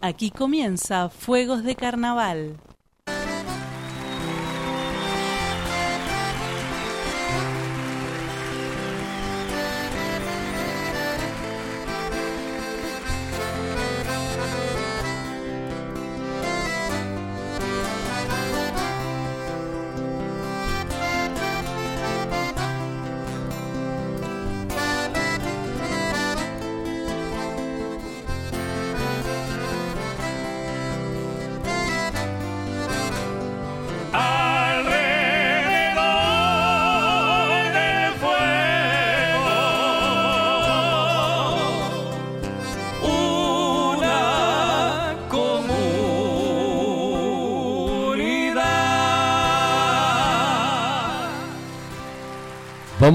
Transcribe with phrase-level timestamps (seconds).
[0.00, 2.58] Aquí comienza Fuegos de Carnaval.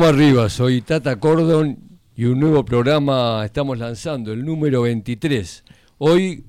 [0.08, 1.78] Arriba, soy Tata Cordon
[2.16, 5.64] y un nuevo programa estamos lanzando, el número 23.
[6.00, 6.44] Hoy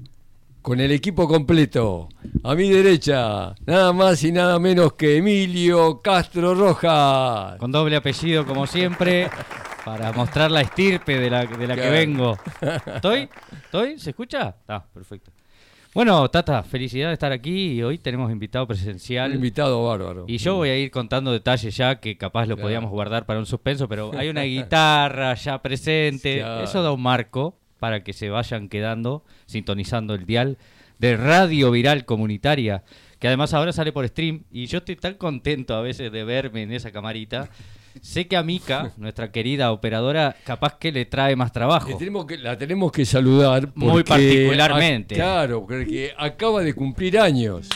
[0.62, 2.08] con el equipo completo.
[2.42, 7.58] A mi derecha, nada más y nada menos que Emilio Castro Rojas.
[7.58, 9.30] Con doble apellido, como siempre,
[9.84, 12.38] para mostrar la estirpe de la, de la que vengo.
[12.94, 13.28] ¿Estoy?
[13.64, 13.98] ¿Estoy?
[13.98, 14.56] ¿Se escucha?
[14.66, 15.30] Ah, perfecto.
[15.94, 19.34] Bueno, Tata, felicidad de estar aquí y hoy tenemos invitado Un presencial.
[19.34, 20.24] invitado bárbaro.
[20.26, 22.62] Y yo voy a ir contando detalles ya que capaz lo Claro.
[22.62, 26.38] podíamos guardar para un suspenso, pero hay una guitarra ya presente.
[26.38, 26.64] Claro.
[26.64, 30.56] Eso da un marco para que se vayan quedando, sintonizando el dial
[30.98, 32.84] de Radio Viral Comunitaria,
[33.18, 34.44] que además ahora sale por stream.
[34.50, 37.50] Y yo estoy tan contento a veces de verme en esa camarita.
[38.00, 41.88] Sé que a Mica, nuestra querida operadora, capaz que le trae más trabajo.
[41.88, 43.70] Le tenemos que, la tenemos que saludar.
[43.74, 45.14] Muy particularmente.
[45.14, 47.68] claro, porque acaba de cumplir años.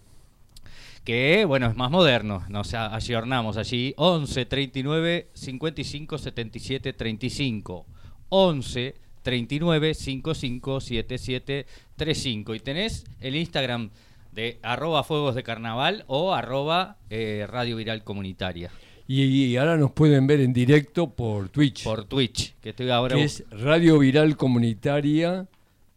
[1.04, 2.44] que, bueno, es más moderno.
[2.50, 3.94] Nos ayornamos allí.
[3.98, 7.86] 11 39 55 77 35.
[8.30, 12.56] 11 39 55 77 35.
[12.56, 13.90] Y tenés el Instagram
[14.32, 18.72] de arroba fuegos de carnaval o arroba eh, radio viral comunitaria.
[19.08, 23.16] Y, y ahora nos pueden ver en directo por Twitch, Por Twitch, que estoy ahora...
[23.16, 25.48] que es Radio Viral Comunitaria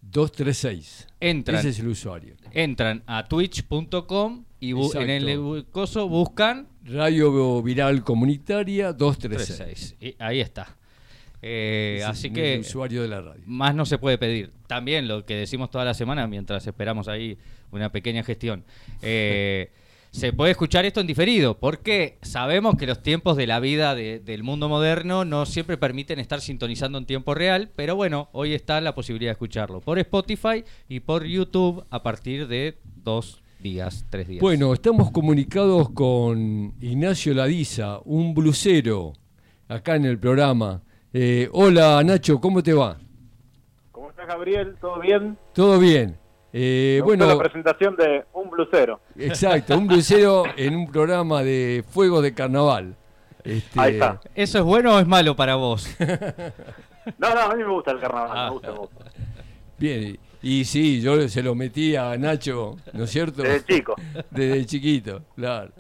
[0.00, 1.09] 236.
[1.20, 1.59] Entran.
[1.59, 2.37] Ese es el usuario.
[2.53, 9.97] Entran a twitch.com y en el coso buscan Radio Viral Comunitaria 236.
[9.97, 9.97] 36.
[10.00, 10.75] Y ahí está.
[11.43, 13.43] Eh, es así que usuario de la radio.
[13.47, 14.53] más no se puede pedir.
[14.69, 17.37] También lo que decimos toda la semana mientras esperamos ahí
[17.73, 18.65] una pequeña gestión.
[19.03, 19.71] Eh,
[20.13, 24.21] se puede escuchar esto en diferido porque sabemos que los tiempos de la vida de-
[24.21, 28.81] del mundo moderno no siempre permiten estar sintonizando en tiempo real, pero bueno, hoy está
[28.83, 34.29] la posibilidad de escucharlo por Spotify y por YouTube a partir de dos días, tres
[34.29, 34.43] días.
[34.43, 39.15] Bueno, estamos comunicados con Ignacio Ladiza, un blusero,
[39.67, 40.83] acá en el programa.
[41.12, 42.97] Eh, hola Nacho, ¿cómo te va?
[43.91, 44.76] ¿Cómo estás, Gabriel?
[44.81, 45.37] ¿Todo bien?
[45.53, 46.17] ¿Todo bien?
[46.55, 49.00] Eh, Me bueno, la presentación de un blusero.
[49.17, 52.94] exacto, un blusero en un programa de fuegos de carnaval.
[53.44, 54.20] Este, Ahí está.
[54.35, 55.88] ¿Eso es bueno o es malo para vos?
[57.19, 58.44] No, no, a mí me gusta el carnaval, Ah.
[58.47, 59.05] me gusta, me gusta.
[59.76, 63.43] Bien, y sí, yo se lo metí a Nacho, ¿no es cierto?
[63.43, 63.97] Desde chico.
[64.31, 65.73] Desde chiquito, claro.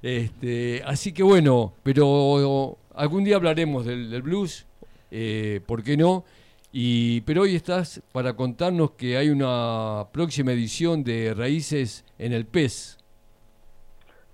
[0.00, 4.64] Este, así que bueno, pero algún día hablaremos del, del blues,
[5.10, 6.24] eh, ¿por qué no?
[6.72, 12.46] Y, pero hoy estás para contarnos que hay una próxima edición de Raíces en el
[12.46, 12.96] PES.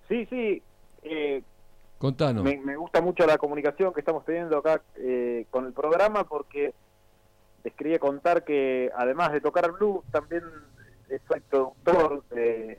[0.08, 0.62] Sí, sí.
[1.02, 1.42] Eh,
[1.98, 2.44] Contanos.
[2.44, 6.74] me, me gusta mucho la comunicación que estamos teniendo acá eh, con el programa porque
[7.64, 10.42] les quería contar que además de tocar blues, también
[11.26, 12.78] soy productor de,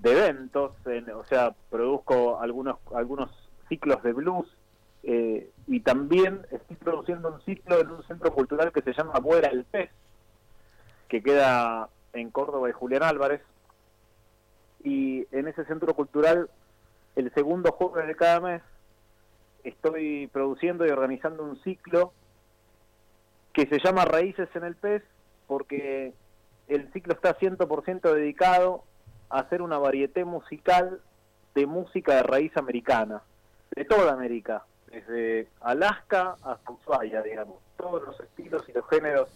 [0.00, 3.30] de eventos, en- o sea, produzco algunos algunos
[3.68, 4.46] ciclos de blues
[5.02, 9.48] eh, y también estoy produciendo un ciclo en un centro cultural que se llama Vuela
[9.48, 9.90] el Pez,
[11.08, 13.42] que queda en Córdoba y Julián Álvarez.
[14.84, 16.50] Y en ese centro cultural,
[17.16, 18.62] el segundo jueves de cada mes,
[19.64, 22.12] estoy produciendo y organizando un ciclo
[23.52, 25.02] que se llama Raíces en el Pez,
[25.46, 26.14] porque
[26.68, 28.84] el ciclo está 100% dedicado
[29.28, 31.00] a hacer una varieté musical
[31.54, 33.22] de música de raíz americana,
[33.74, 39.28] de toda América, desde Alaska hasta Ushuaia, digamos, todos los estilos y los géneros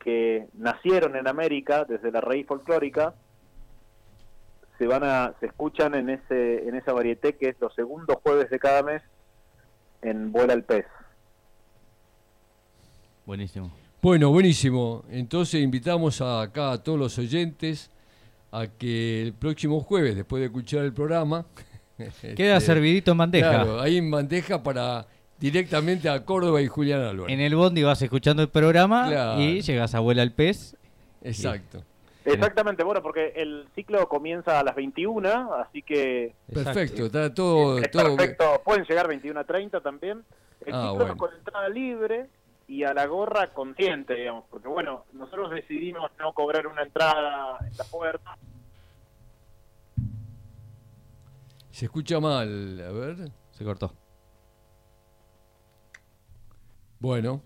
[0.00, 3.14] que nacieron en América desde la raíz folclórica
[4.78, 8.50] se van a se escuchan en ese en esa varieté que es los segundos jueves
[8.50, 9.00] de cada mes
[10.02, 10.86] en Vuela el Pez.
[13.24, 13.72] Buenísimo.
[14.00, 15.04] Bueno, buenísimo.
[15.10, 17.90] Entonces invitamos a- acá a todos los oyentes
[18.50, 21.46] a que el próximo jueves, después de escuchar el programa,
[22.36, 23.48] Queda este, servidito en bandeja.
[23.50, 25.06] Claro, ahí en bandeja para
[25.38, 27.32] directamente a Córdoba y Julián Álvarez.
[27.34, 29.40] En el bondi vas escuchando el programa Claro.
[29.40, 30.76] y llegas a Vuela al Pez.
[31.22, 31.82] Exacto.
[32.24, 37.90] Exactamente, bueno, porque el ciclo comienza a las 21, así que Perfecto, está todo, es
[37.90, 38.62] todo perfecto.
[38.64, 40.22] Pueden llegar 21 a 30 también.
[40.64, 41.12] El Ah, ciclo bueno.
[41.14, 42.26] es con entrada libre
[42.68, 47.76] y a la gorra consciente, digamos, porque bueno, nosotros decidimos no cobrar una entrada en
[47.76, 48.36] la puerta.
[51.72, 53.32] Se escucha mal, a ver.
[53.50, 53.92] Se cortó.
[57.00, 57.42] Bueno,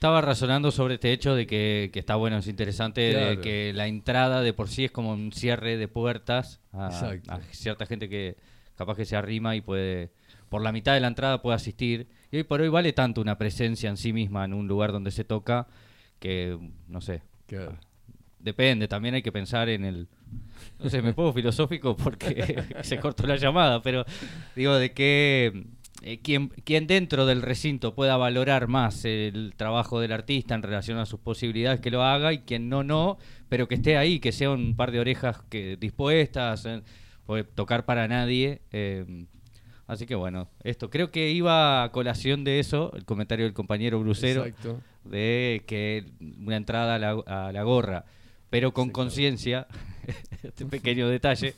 [0.00, 3.86] Estaba razonando sobre este hecho de que, que está bueno, es interesante, de que la
[3.86, 8.38] entrada de por sí es como un cierre de puertas a, a cierta gente que
[8.76, 10.10] capaz que se arrima y puede,
[10.48, 12.08] por la mitad de la entrada puede asistir.
[12.32, 15.10] Y hoy por hoy vale tanto una presencia en sí misma en un lugar donde
[15.10, 15.66] se toca
[16.18, 16.58] que,
[16.88, 17.76] no sé, claro.
[18.38, 20.08] depende, también hay que pensar en el...
[20.78, 24.04] No sé, me pongo filosófico porque se cortó la llamada, pero
[24.56, 25.66] digo de que
[26.02, 30.96] eh, quien, quien dentro del recinto pueda valorar más el trabajo del artista en relación
[30.98, 33.18] a sus posibilidades que lo haga y quien no, no,
[33.50, 36.82] pero que esté ahí, que sea un par de orejas que dispuestas, eh,
[37.26, 38.62] porque tocar para nadie.
[38.72, 39.26] eh,
[39.86, 44.00] así que bueno, esto creo que iba a colación de eso, el comentario del compañero
[44.00, 44.80] Brucero Exacto.
[45.04, 46.06] de que
[46.40, 48.06] una entrada a la, a la gorra,
[48.50, 49.66] pero con conciencia,
[50.42, 51.54] este pequeño detalle,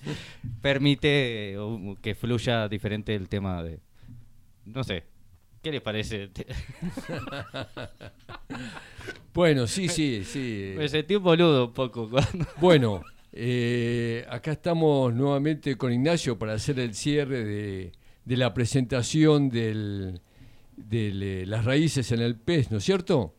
[0.60, 3.80] permite um, que fluya diferente el tema de...
[4.66, 5.04] No sé,
[5.62, 6.30] ¿qué les parece?
[9.34, 10.74] Bueno, sí, sí, sí.
[10.76, 12.46] Me sentí un boludo un poco cuando...
[12.60, 13.02] Bueno,
[13.32, 17.92] eh, acá estamos nuevamente con Ignacio para hacer el cierre de,
[18.26, 20.20] de la presentación del,
[20.76, 23.34] del, eh, las raíces en el pez, ¿no es cierto?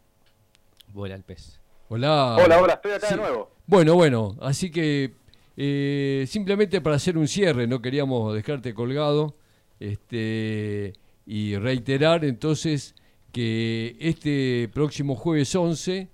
[0.92, 1.60] Vuela el pez.
[1.90, 2.38] Hola.
[2.44, 3.16] Hola, hola, estoy acá Sí.
[3.16, 3.50] de nuevo.
[3.68, 5.14] Bueno, bueno, así que
[5.56, 9.36] eh, simplemente para hacer un cierre, no queríamos dejarte colgado
[9.80, 10.94] este,
[11.26, 12.96] y reiterar entonces
[13.32, 16.08] que este próximo jueves 11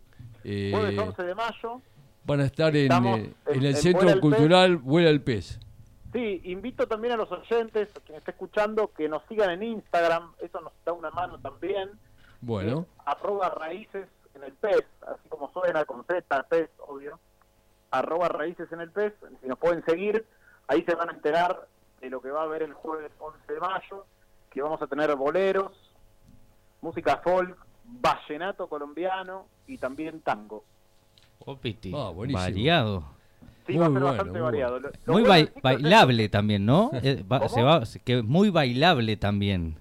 [0.43, 1.81] eh, Jueves 11 de mayo.
[2.25, 4.21] van a estar en, eh, en- en el en Centro Vuela el Pez.
[4.21, 5.59] Cultural Vuela el Pez.
[6.13, 10.31] Sí, invito también a los oyentes, quien esté escuchando, que nos sigan en Instagram.
[10.41, 11.89] Eso nos da una mano también.
[12.41, 14.07] Bueno, Es arroba raíces
[14.39, 17.19] en el pez, así como suena con Z, pez, obvio.
[17.91, 19.13] Arroba raíces en el pez.
[19.41, 20.25] Si nos pueden seguir,
[20.67, 21.67] ahí se van a enterar
[22.01, 24.05] de lo que va a haber el jueves 11 de mayo,
[24.51, 25.71] que vamos a tener boleros,
[26.81, 30.63] música folk, vallenato colombiano y también tango.
[31.45, 31.91] Oh, Piti.
[31.95, 32.43] Ah, buenísimo.
[32.43, 33.03] Variado.
[33.65, 34.79] Sí, Muy va a ser bueno, bastante muy variado.
[34.79, 35.23] Lo- lo Muy
[35.61, 36.91] bailable también, ¿no?
[36.93, 39.75] Eh, va- se va, que muy bailable también.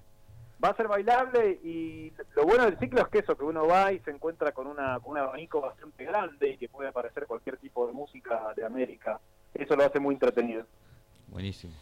[0.63, 3.91] Va a ser bailable y lo bueno del ciclo es que eso, que uno va
[3.93, 7.57] y se encuentra con, una, con un abanico bastante grande y que puede aparecer cualquier
[7.57, 9.19] tipo de música de América.
[9.53, 10.65] Eso lo hace muy entretenido.
[11.27, 11.73] Buenísimo.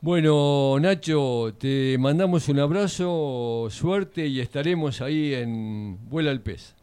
[0.00, 6.76] bueno Nacho, te mandamos un abrazo, suerte y estaremos ahí en Vuela el Pez.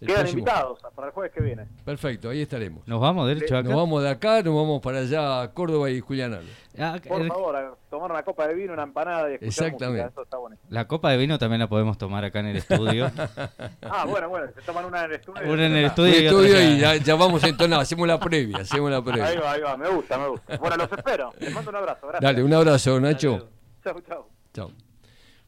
[0.00, 1.66] El Quedan próximo- invitados para el jueves que viene.
[1.84, 2.86] Perfecto, ahí estaremos.
[2.86, 3.68] ¿Nos vamos derecho acá?
[3.68, 6.56] Nos vamos de acá, nos vamos para allá a Córdoba y Julián Álvarez.
[6.78, 10.02] Ah, Por el- favor, a tomar una copa de vino, una empanada y escuchar Exactamente.
[10.04, 10.08] música.
[10.12, 10.56] Eso está bueno.
[10.68, 13.10] La copa de vino también la podemos tomar acá en el estudio.
[13.82, 15.52] Ah, bueno, bueno, se toman una en el estudio.
[15.52, 16.20] Una en el estudio.
[16.20, 19.40] Y estudio y ya, ya vamos a entonar, hacemos la previa, hacemos la Ahí previa.
[19.40, 20.56] va, ahí va, me gusta, me gusta.
[20.58, 21.32] Bueno, los espero.
[21.40, 22.06] Les mando un abrazo.
[22.06, 22.22] Gracias.
[22.22, 23.48] Dale, un abrazo, Nacho.
[23.82, 24.26] Chau, chau.
[24.54, 24.70] Chao.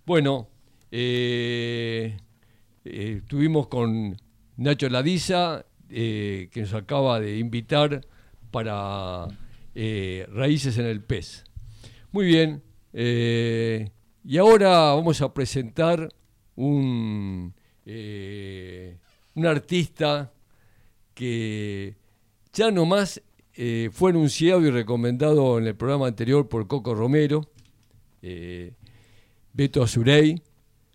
[0.04, 0.48] Bueno,
[0.90, 2.16] eh,
[2.84, 4.16] eh, estuvimos con
[4.60, 8.02] Nacho Ladiza, eh, que nos acaba de invitar
[8.50, 9.26] para
[9.74, 11.44] eh, Raíces en el Pez.
[12.12, 12.62] Muy bien.
[12.92, 13.90] eh,
[14.22, 16.10] y ahora vamos a presentar
[16.56, 17.54] un,
[17.86, 20.30] un artista
[21.14, 21.96] que
[22.52, 23.22] ya nomás
[23.92, 27.48] fue anunciado y recomendado en el programa anterior por Coco Romero,
[29.54, 30.42] Beto Azurey,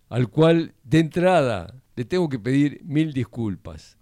[0.09, 3.97] al cual de entrada le tengo que pedir mil disculpas,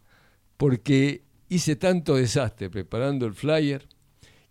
[0.57, 3.88] porque hice tanto desastre preparando el flyer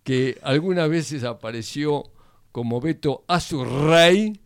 [0.05, 2.05] que algunas veces apareció
[2.53, 4.39] como Beto Azurrey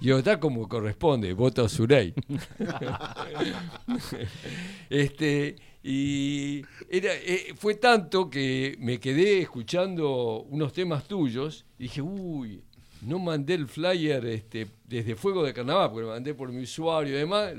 [0.00, 2.14] y otra como corresponde, Beto Azurey.
[4.90, 12.00] este, y era, eh, fue tanto que me quedé escuchando unos temas tuyos y dije,
[12.00, 12.62] uy,
[13.02, 17.14] no mandé el flyer este, desde Fuego de Carnaval, porque lo mandé por mi usuario
[17.14, 17.54] y demás,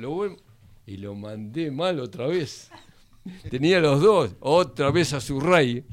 [0.92, 2.70] y lo mandé mal otra vez.
[3.52, 5.86] Tenía los dos, otra vez a su rey.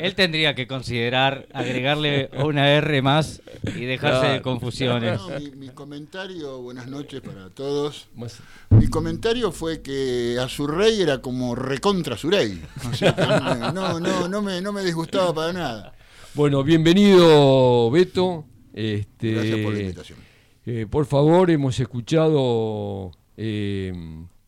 [0.00, 5.20] Él tendría que considerar agregarle una R más y dejarse de confusiones.
[5.20, 8.08] No, mi, mi comentario, buenas noches para todos.
[8.16, 12.60] Más- Mi comentario fue que Azurrey era como recontra Azurey.
[12.90, 15.94] O sea, no, no, no, me, no me disgustaba para nada.
[16.34, 18.44] Bueno, bienvenido Beto.
[18.72, 20.18] Este, Gracias por la invitación.
[20.66, 23.92] eh, por favor, hemos escuchado eh,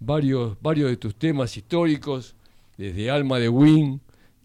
[0.01, 2.35] varios, varios de tus temas históricos,
[2.77, 4.01] desde Alma de Win,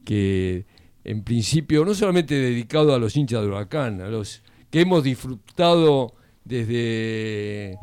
[0.05, 0.65] que
[1.03, 6.13] en principio no solamente dedicado a los hinchas de Huracán, a los que hemos disfrutado
[6.45, 7.77] desde,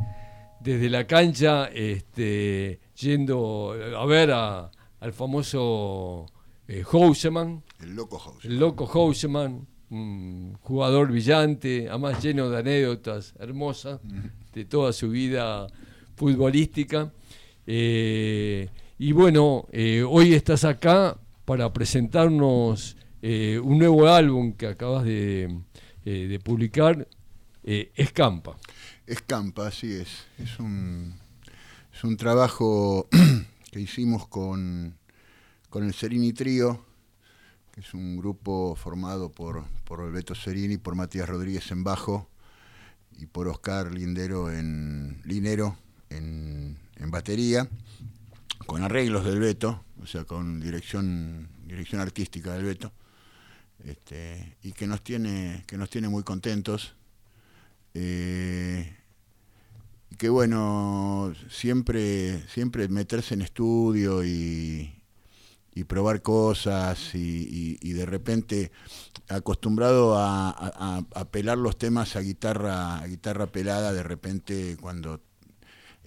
[0.61, 4.71] desde la cancha, este, yendo a ver a-
[5.01, 6.27] al famoso
[6.67, 8.45] eh, Houseman, El loco House.
[8.45, 14.01] el loco Houseman, un jugador brillante, además lleno de anécdotas hermosas
[14.53, 15.67] de toda su vida
[16.17, 17.13] futbolística.
[17.71, 25.05] Eh, y bueno, eh, hoy estás acá para presentarnos eh, un nuevo álbum que acabas
[25.05, 25.61] de,
[26.43, 27.07] publicar,
[27.63, 28.57] Escampa.
[29.07, 30.09] Escampa, así es.
[30.39, 31.15] Es un,
[31.93, 33.07] es un trabajo
[33.71, 34.97] que hicimos con,
[35.69, 36.83] con el Serini Trío,
[37.71, 42.31] que es un grupo formado por, por Alberto Serini, por Matías Rodríguez en bajo
[43.19, 45.77] y por Oscar Lindero en, Linero
[46.09, 47.69] en, en batería,
[48.67, 52.93] con arreglos del Beto, o sea, con dirección, dirección artística del Beto,
[53.85, 56.95] este, y que nos tiene, que nos tiene muy contentos.
[57.95, 58.95] Eh,
[60.17, 65.03] que bueno, siempre, siempre meterse en estudio y,
[65.75, 68.73] y probar cosas y de repente
[69.29, 75.21] acostumbrado a, a- a pelar los temas a guitarra, a guitarra pelada, de repente cuando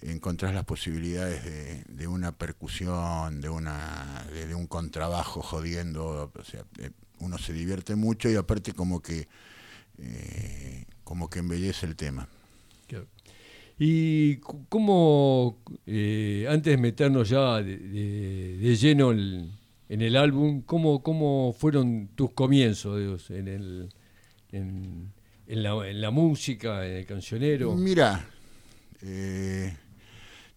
[0.01, 6.43] encontrás las posibilidades de, de una percusión, de una de, de un contrabajo jodiendo, o
[6.43, 9.27] sea, eh, uno se divierte mucho y aparte como que
[9.99, 12.27] eh, como que embellece el tema.
[13.83, 14.35] Y
[14.69, 19.51] cómo, eh, antes de meternos ya de, lleno en,
[19.89, 23.89] en el álbum, ¿cómo, cómo fueron tus comienzos Dios, en, el,
[24.51, 25.11] en,
[25.47, 27.73] en la, en la música, en el cancionero?
[27.75, 28.23] Mira,
[29.01, 29.75] eh,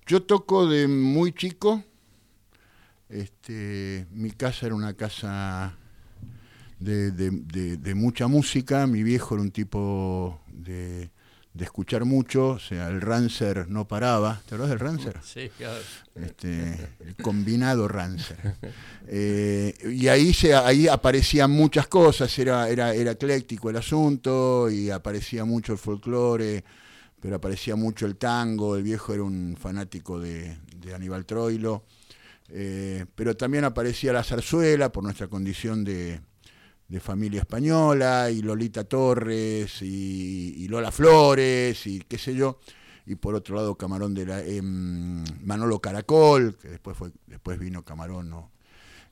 [0.06, 1.82] yo toco de muy chico.
[3.08, 5.76] Este, mi casa era una casa
[6.78, 8.86] de, de- de- de mucha música.
[8.86, 11.10] Mi viejo era un tipo de,
[11.52, 12.48] de escuchar mucho.
[12.50, 14.40] O sea, el Rancer no paraba.
[14.46, 15.20] ¿Te acuerdas del Rancer?
[15.22, 15.80] Sí, claro.
[16.14, 18.56] este, el combinado Rancer.
[19.06, 24.90] Eh, y ahí se, ahí aparecían muchas cosas, era, era, era ecléctico el asunto, y
[24.90, 26.64] aparecía mucho el folclore,
[27.24, 30.58] pero aparecía mucho el tango, el viejo era un fanático de,
[30.94, 31.86] Aníbal Troilo,
[32.50, 36.20] eh, pero también aparecía la zarzuela por nuestra condición de,
[36.86, 42.58] de familia española, y Lolita Torres, y, Lola Flores, y qué sé yo
[43.06, 47.86] y por otro lado Camarón de la em, Manolo Caracol, que después fue, después vino
[47.86, 48.50] Camarón, ¿no?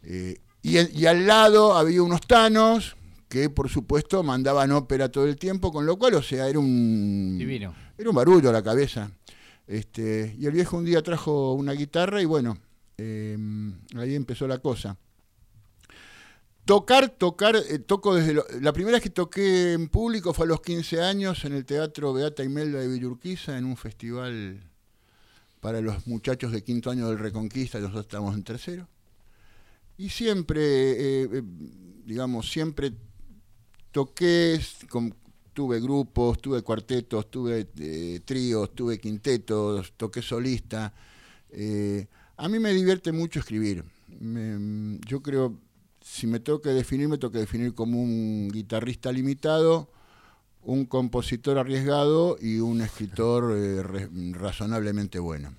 [0.03, 2.95] Eh, y, y al lado había unos tanos
[3.33, 7.37] que por supuesto mandaban ópera todo el tiempo, con lo cual, o sea, era un
[7.39, 7.75] Divino.
[7.97, 9.11] era un barullo a la cabeza.
[9.67, 12.59] Este, y el viejo un día trajo una guitarra y bueno,
[12.99, 14.99] em, ahí empezó la cosa.
[16.67, 18.35] Tocar, tocar, eh, toco desde...
[18.35, 21.65] lo- la primera vez que toqué en público fue a los 15 años en el
[21.65, 24.61] Teatro Beata Imelda de Villurquiza en un festival
[25.61, 28.89] para los muchachos de quinto año del Reconquista, nosotros estábamos en tercero.
[29.97, 31.43] Y siempre, eh, eh,
[32.05, 32.93] digamos, siempre
[33.93, 34.61] toqué,
[35.53, 40.93] tuve grupos, tuve cuartetos, tuve eh, tríos, tuve quintetos, toqué solista.
[41.51, 42.07] Eh,
[42.37, 43.85] a mí me divierte mucho escribir.
[45.07, 45.59] Yo creo,
[46.01, 49.89] si me tengo que definir, me tengo que definir como un guitarrista limitado
[50.63, 53.83] un compositor arriesgado y un escritor eh,
[54.33, 55.55] razonablemente bueno.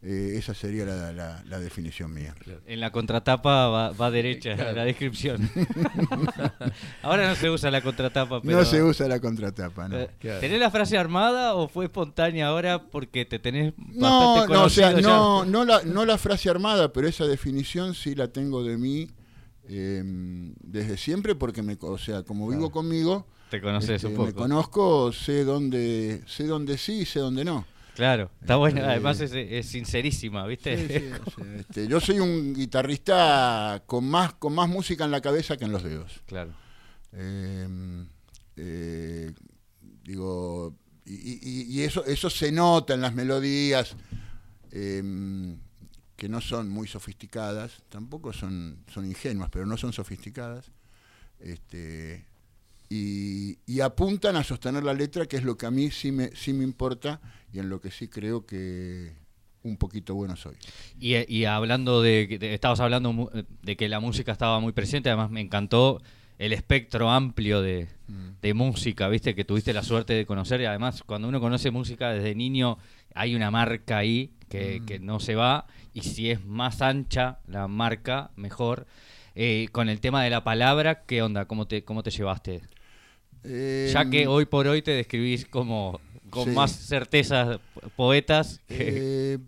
[0.00, 2.32] Eh, esa sería la, la- la definición mía.
[2.66, 5.50] En la contratapa va, va derecha la descripción.
[7.02, 8.58] Ahora no se usa la contratapa, pero...
[8.58, 9.98] No se usa la contratapa, ¿no?
[9.98, 10.40] Eh, Claro.
[10.40, 14.70] ¿Tenés la frase armada o fue espontánea ahora porque te tenés No, bastante no, o
[14.70, 18.76] sea, no, no, la, no la frase armada, pero esa definición sí la tengo de
[18.76, 19.08] mí
[19.68, 20.02] eh,
[20.60, 24.42] desde siempre porque me, o sea, como vivo conmigo, Te conoces este, un me poco.
[24.42, 27.66] conozco, sé dónde, sé dónde sí y sé dónde no.
[27.98, 28.80] Claro, está bueno.
[28.80, 30.76] Eh, Además es, es sincerísima, ¿viste?
[30.88, 35.56] Sí, sí, este, yo soy un guitarrista con más, con más música en la cabeza
[35.56, 36.22] que en los dedos.
[36.26, 36.52] claro.
[37.12, 37.66] Eh,
[38.56, 39.32] eh,
[40.04, 43.96] digo, y, y- y eso, eso se nota en las melodías
[44.70, 45.02] eh,
[46.16, 50.70] que no son muy sofisticadas, tampoco son, son ingenuas, pero no son sofisticadas.
[51.40, 52.24] Este,
[52.90, 56.28] y, y apuntan a sostener la letra, que es lo que a mí sí me,
[56.34, 57.20] sí me importa
[57.52, 59.12] y en lo que sí creo que
[59.62, 60.54] un poquito bueno soy.
[60.98, 63.30] Y, y hablando de, de- estabas hablando
[63.62, 66.00] de que la música estaba muy presente, además me encantó
[66.38, 67.88] el espectro amplio de,
[68.40, 70.60] de música, viste, que tuviste la suerte de conocer.
[70.60, 72.78] Y además, cuando uno conoce música desde niño,
[73.14, 75.66] hay una marca ahí que, que no se va.
[75.92, 78.86] Y si es más ancha la marca, mejor.
[79.34, 81.46] Eh, con el tema de la palabra, ¿qué onda?
[81.46, 82.60] ¿Cómo te, cómo te llevaste?
[83.44, 86.50] Eh, Ya que hoy por hoy te describís como con Sí.
[86.50, 87.60] más certeza
[87.96, 88.60] poetas.
[88.68, 89.38] que- Eh,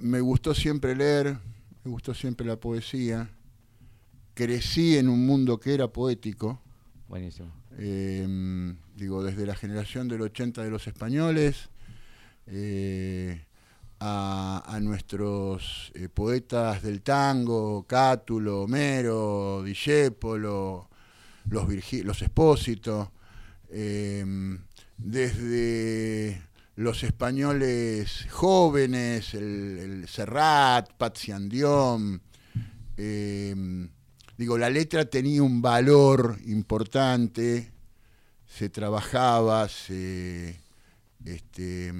[0.00, 1.38] me gustó siempre leer,
[1.84, 3.28] me gustó siempre la poesía.
[4.34, 6.60] Crecí en un mundo que era poético.
[7.08, 7.52] Buenísimo.
[7.76, 11.68] eh, digo, desde la generación del 80 de los españoles
[14.00, 20.88] a, a nuestros poetas del tango, Cátulo, Homero, Discépolo,
[21.44, 23.08] los, Virgi- los Expósitos,
[23.70, 24.24] eh,
[24.96, 26.40] desde
[26.76, 32.20] los españoles jóvenes, el, el Serrat, Patziandión,
[32.96, 33.88] eh,
[34.36, 37.70] digo, la letra tenía un valor importante,
[38.46, 40.60] se trabajaba, se,
[41.24, 41.92] este,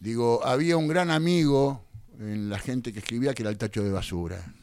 [0.00, 1.84] digo, había un gran amigo
[2.18, 4.54] en la gente que escribía que era el tacho de basura.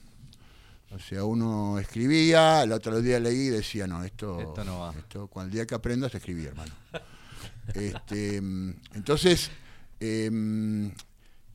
[0.95, 4.93] O sea, uno escribía, el otro día leí y decía, no, esto, Esto no va.
[4.97, 6.73] esto cuando el día que aprendas a escribir, hermano.
[7.73, 9.51] Este, entonces,
[9.99, 10.91] em,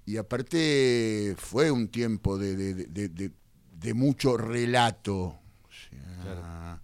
[0.05, 3.33] y aparte fue un tiempo de, de- de- de-
[3.81, 5.19] de mucho relato.
[5.19, 5.39] o
[6.23, 6.81] sea,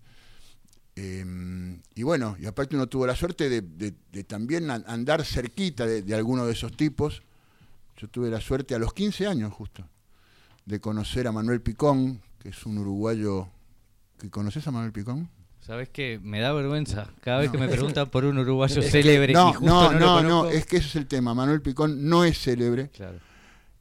[0.95, 3.93] em, y bueno, y aparte uno tuvo la suerte de,
[4.25, 7.23] también an- andar cerquita de, de alguno de esos tipos.
[7.99, 9.87] Yo tuve la suerte a los 15 años justo
[10.65, 13.49] de conocer a Manuel Picón, que es un uruguayo.
[14.21, 15.29] ¿Que ¿Conoces a Manuel Picón?
[15.59, 16.21] ¿Sabes qué?
[16.23, 17.11] Me da vergüenza.
[17.21, 17.53] Cada vez No.
[17.53, 20.49] que me preguntan por un uruguayo célebre No, y justo no, no, no, lo no,
[20.49, 21.35] es que ese es el tema.
[21.35, 23.19] Manuel Picón no es célebre, Claro.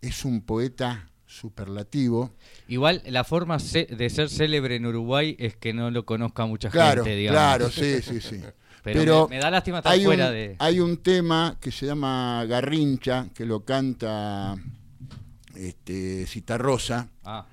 [0.01, 2.31] es un poeta superlativo.
[2.67, 7.03] Igual la forma de ser célebre en Uruguay es que no lo conozca mucha Claro,
[7.03, 7.37] gente, digamos.
[7.39, 8.41] claro, sí, sí, sí.
[8.81, 10.55] Pero, me, me da lástima estar hay fuera un, de...
[10.57, 14.55] Hay un tema que se llama Garrincha, que lo canta
[15.55, 17.45] este, Citarrosa, Ah,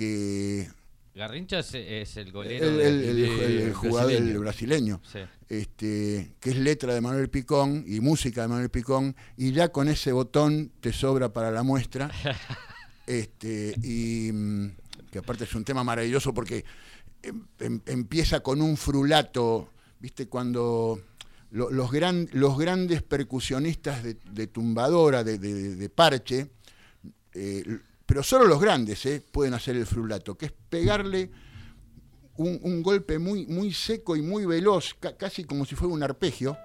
[0.00, 0.68] que
[1.14, 4.32] Garrincha es, es el golero el, jugador brasileño.
[4.32, 5.18] el brasileño, Sí.
[5.48, 9.88] este, que es letra de Manuel Picón y música de Manuel Picón, y ya con
[9.88, 12.10] ese botón te sobra para la muestra.
[13.06, 14.66] este, y mm,
[15.10, 16.64] que aparte es un tema maravilloso porque
[17.22, 20.28] em- em- empieza con un frulato, ¿viste?
[20.28, 21.00] Cuando
[21.50, 26.50] lo- los, gran- los grandes percusionistas de, de tumbadora, de, de- de parche,
[27.34, 27.64] eh,
[28.10, 31.30] pero solo los grandes eh, pueden hacer el frulato, que es pegarle
[32.38, 36.02] un, un golpe muy, muy seco y muy veloz, ca- casi como si fuera un
[36.02, 36.56] arpegio,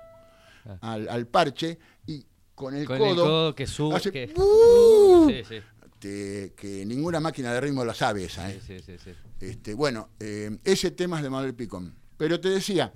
[0.65, 0.79] Ah.
[0.93, 1.77] al, al parche,
[2.07, 3.95] y con el Con codo, el codo que sube...
[3.95, 5.29] hace que- ¡uh!
[5.29, 5.55] Sí, sí.
[5.99, 8.49] te- que ninguna máquina de ritmo la sabe esa.
[8.51, 8.59] ¿eh?
[8.65, 9.45] Sí, sí, sí, sí.
[9.45, 11.93] Este, bueno, eh, ese tema es de Manuel Picón.
[12.17, 12.91] Pero te decía,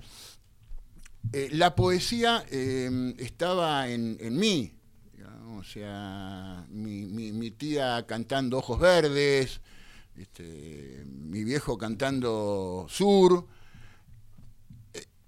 [1.32, 4.72] eh, la poesía eh, estaba en, en mí.
[5.60, 9.60] O sea, mi, mi- mi tía cantando Ojos Verdes,
[10.16, 13.46] este, mi viejo cantando Sur.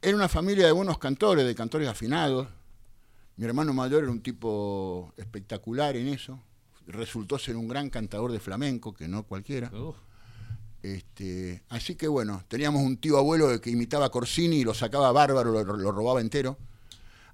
[0.01, 2.49] Era una familia de buenos cantores, de cantores afinados.
[3.37, 6.41] Mi hermano mayor era un tipo espectacular en eso.
[6.87, 9.71] Resultó ser un gran cantador de flamenco, que no cualquiera.
[9.71, 9.97] Uf,
[10.83, 15.13] Este, así que bueno, teníamos un tío abuelo que imitaba a Corsini y lo sacaba
[15.13, 16.57] bárbaro, lo, lo robaba entero.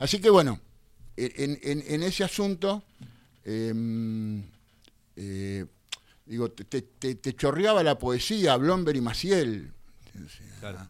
[0.00, 0.61] Así que bueno,
[1.37, 2.83] en, en- en ese asunto,
[3.44, 4.42] em,
[5.16, 5.64] eh,
[6.26, 9.72] digo, te, te- te- te chorreaba la poesía, Blomberg y Maciel.
[10.61, 10.88] Claro.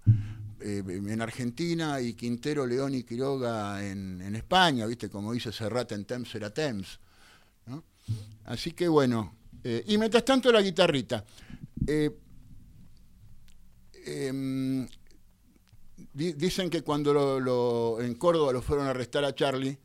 [0.60, 5.08] eh, en Argentina y Quintero, León y Quiroga en, en España, ¿viste?
[5.08, 6.98] Como dice Serrat en Temps era Temps.
[7.66, 7.84] ¿no?
[8.46, 11.24] Así que bueno, eh, y mientras tanto la guitarrita.
[14.04, 14.86] Em,
[16.12, 19.76] di- dicen que cuando lo- lo- en Córdoba lo fueron a arrestar a Charlie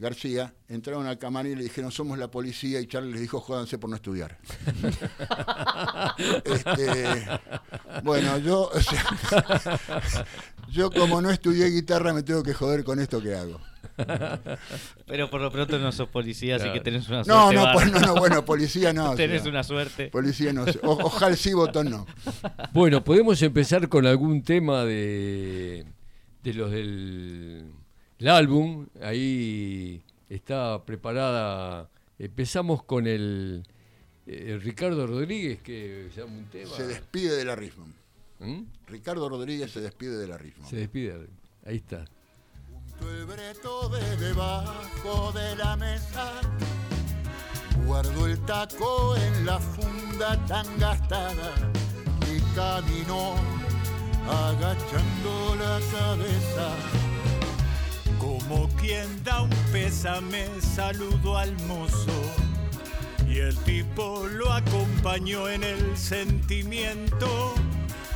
[0.00, 3.76] García, entraron al camarín y le dijeron somos la policía y Charlie les dijo jódanse
[3.78, 4.38] por no estudiar.
[6.44, 7.04] Este,
[8.02, 9.76] bueno, yo, o sea,
[10.70, 13.60] yo como no estudié guitarra me tengo que joder con esto que hago.
[15.06, 17.54] Pero por lo pronto no sos policía, así que tenés una No, suerte.
[17.56, 17.72] no, bárbara.
[17.74, 19.10] pues, no, no, bueno, policía no.
[19.12, 20.08] o tenés sea, una suerte.
[20.08, 20.64] Policía no.
[20.82, 22.06] o- ojalá sí, botón no.
[22.72, 25.86] Bueno, podemos empezar con algún tema de,
[26.42, 27.70] de los del
[28.20, 28.86] el álbum.
[29.02, 31.90] Ahí está preparada.
[32.18, 33.66] Empezamos con el,
[34.26, 36.76] el Ricardo Rodríguez, que se llama un tema.
[36.76, 37.86] Se despide de la Risma.
[38.38, 38.62] ¿Mm?
[38.86, 40.66] Ricardo Rodríguez se despide de la Risma.
[40.66, 41.28] Se despide.
[41.64, 42.04] Ahí está.
[43.00, 46.40] El breto de debajo de la mesa,
[47.86, 51.54] guardo el taco en la funda tan gastada
[52.30, 53.36] y camino
[54.28, 57.09] agachando la cabeza.
[58.30, 62.14] Como quien da un pésame, saludo al mozo.
[63.28, 67.54] Y el tipo lo acompañó en el sentimiento.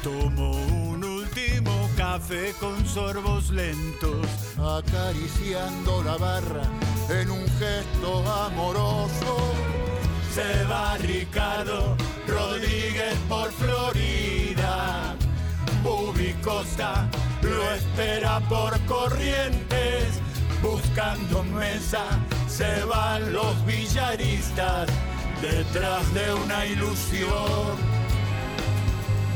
[0.04, 4.24] Tomó un último café con sorbos lentos.
[4.56, 6.62] acariciando la barra
[7.08, 9.52] en un gesto amoroso.
[10.32, 11.96] Se va Ricardo
[12.28, 15.16] Rodríguez por Florida.
[15.84, 17.06] Bubi Costa
[17.42, 20.18] lo espera por corrientes.
[20.62, 22.06] Buscando mesa
[22.48, 24.88] se van los billaristas
[25.42, 27.76] detrás de una ilusión.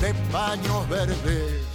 [0.01, 1.68] de paños verdes.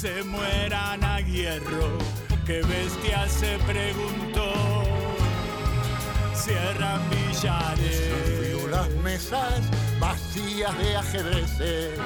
[0.00, 1.98] Se mueran a hierro.
[2.46, 4.50] ¿Qué bestia se preguntó?
[6.34, 8.08] Cierran billares.
[8.08, 9.60] Sufrió las mesas
[9.98, 11.98] vacías de ajedrezes.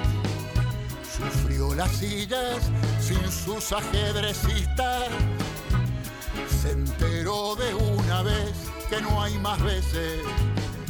[1.17, 5.05] Sufrió las sillas sin sus ajedrecistas.
[6.63, 8.55] Se enteró de una vez
[8.91, 10.21] que no hay más veces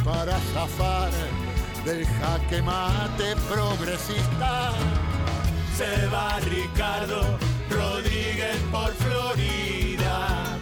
[0.03, 1.11] para zafar
[1.85, 4.73] del jaque mate progresista.
[5.77, 10.57] Se va Ricardo Rodríguez por Florida.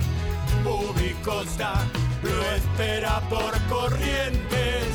[0.64, 1.74] Bubi Costa
[2.22, 4.86] lo espera por corrientes.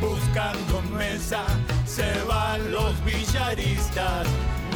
[0.00, 1.44] Buscando mesa
[1.86, 4.26] se van los billaristas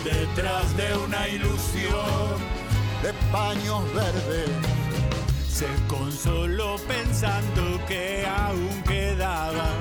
[0.05, 2.55] detrás de una ilusión.
[3.03, 4.51] de paños verdes.
[5.49, 9.75] Se consoló pensando que aún quedaban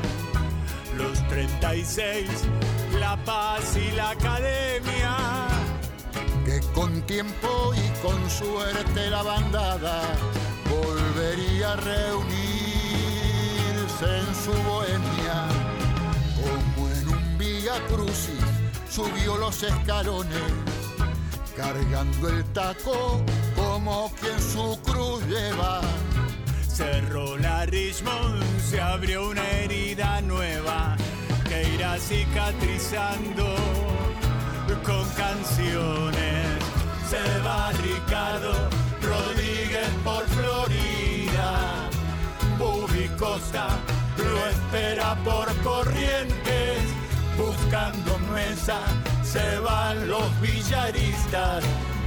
[0.98, 2.28] los 36,
[3.04, 5.18] La Paz y la Academia.
[6.46, 10.04] que con tiempo y con suerte la bandada
[10.70, 12.30] volvería a reunirse
[14.20, 15.38] en su bohemia.
[16.40, 18.46] Como en un vía crucis
[18.90, 20.54] subió los escalones,
[21.58, 23.22] cargando el taco
[23.54, 25.82] como quien su cruz lleva.
[26.70, 30.96] Cerró la Richmond, se abrió una herida nueva
[31.54, 33.46] que irá cicatrizando
[34.84, 36.46] con canciones.
[37.10, 38.54] Se va Ricardo
[39.02, 41.90] Rodríguez por Florida.
[42.58, 43.68] Bubi Costa
[44.18, 46.82] lo espera por corrientes.
[47.38, 48.80] Buscando mesa
[49.24, 51.64] se van los billaristas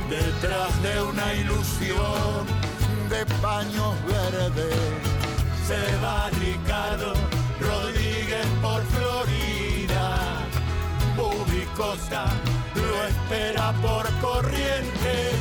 [0.09, 2.47] detrás de una ilusión
[3.11, 4.77] de paños verdes.
[5.67, 7.36] se va Ricardo
[11.77, 12.25] Costa
[12.75, 15.35] lo espera por corrientes.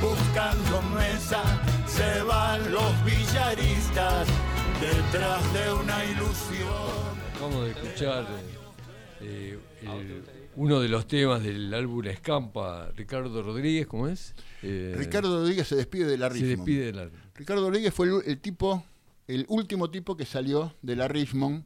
[0.00, 1.42] Buscando mesa
[1.86, 4.26] se van los billaristas
[4.80, 7.22] detrás de una ilusión.
[7.34, 8.26] Acabamos de escuchar
[9.20, 10.24] eh, el-
[10.56, 14.34] uno de los temas del álbum Escampa, Ricardo Rodríguez, ¿cómo es?
[14.62, 16.56] Eh, Ricardo Rodríguez se despide de la se Richmond.
[16.58, 17.18] despide del álbum.
[17.34, 18.84] Ricardo Rodríguez fue el, el tipo,
[19.28, 21.64] el último tipo que salió de la Richmond,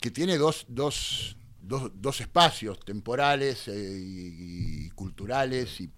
[0.00, 1.36] que tiene dos, dos,
[1.66, 5.90] dos, dos espacios temporales eh, y, y culturales y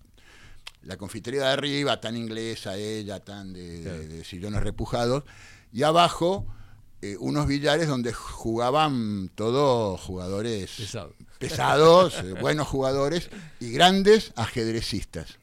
[0.82, 3.98] la confitería de arriba, tan inglesa ella, tan de, Claro.
[3.98, 5.24] de- de sillones repujados,
[5.72, 6.46] y abajo
[7.02, 11.14] eh, unos billares donde jugaban todos jugadores Pesado.
[11.38, 13.28] pesados, eh, buenos jugadores
[13.60, 15.38] y grandes ajedrecistas.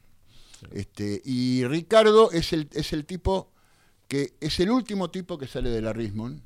[0.72, 3.52] Este, y Ricardo es el, es el tipo
[4.08, 6.42] que es el último tipo que sale de la Richmond.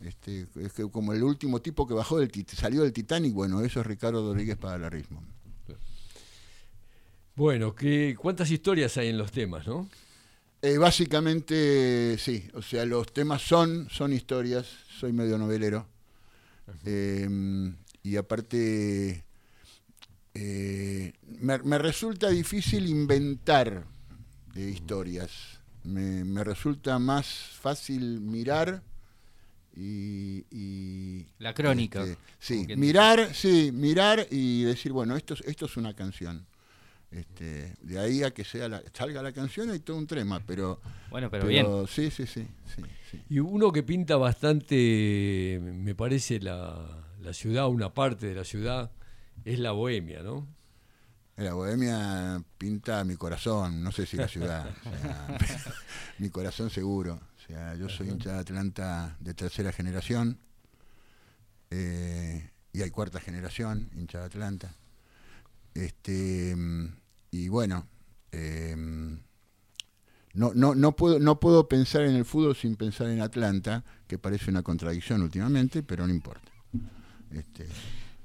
[0.00, 3.80] Este, es que como el último tipo que bajó del salió del Titanic, bueno, eso
[3.80, 5.26] es Ricardo Rodríguez para la Richmond.
[7.36, 9.88] Bueno, ¿qué, ¿cuántas historias hay en los temas, no?
[10.62, 14.66] Eh, básicamente, sí, o sea, los temas son, son historias,
[14.98, 15.86] soy medio novelero.
[16.84, 19.24] Eh, y aparte,
[20.34, 23.86] eh, me, me resulta difícil inventar
[24.54, 25.60] historias.
[25.82, 28.82] Me, me resulta más fácil mirar
[29.80, 30.44] y...
[30.50, 35.76] y, La crónica, este, sí, mirar, sí, mirar y decir, bueno, esto, es- esto es
[35.76, 36.46] una canción.
[37.10, 40.80] Este, de ahí a que sea la, salga la canción hay todo un trema, pero...
[41.10, 41.66] Bueno, pero, bien.
[41.88, 43.20] Sí, sí, sí, sí, sí.
[43.28, 48.92] Y uno que pinta bastante, me parece, la, la ciudad, una parte de la ciudad,
[49.44, 50.46] es la bohemia, ¿no?
[51.36, 54.68] La bohemia pinta mi corazón, no sé si la ciudad.
[54.84, 55.38] o sea,
[56.18, 57.18] mi corazón seguro.
[57.50, 60.38] Sea, yo soy hincha de Atlanta de tercera generación
[61.68, 64.76] eh, y hay cuarta generación hincha de Atlanta.
[65.74, 66.94] Este mm,
[67.32, 67.88] y bueno,
[68.30, 68.76] eh,
[70.34, 74.16] no, no, no puedo no puedo pensar en el fútbol sin pensar en Atlanta, que
[74.16, 76.52] parece una contradicción últimamente, pero no importa.
[77.32, 77.66] Este,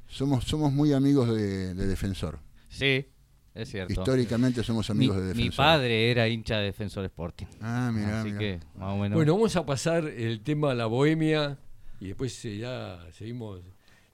[0.07, 2.37] somos somos muy amigos de, de Defensor.
[2.69, 3.07] Sí,
[3.55, 3.93] es cierto.
[3.93, 5.55] Históricamente somos Mi, amigos de mi Defensor.
[5.65, 7.45] padre era hincha de Defensor Sporting.
[7.61, 9.15] Ah, mira, Así que, más o menos.
[9.15, 11.57] Bueno, vamos a pasar el tema la bohemia
[11.99, 13.61] y después eh, ya seguimos,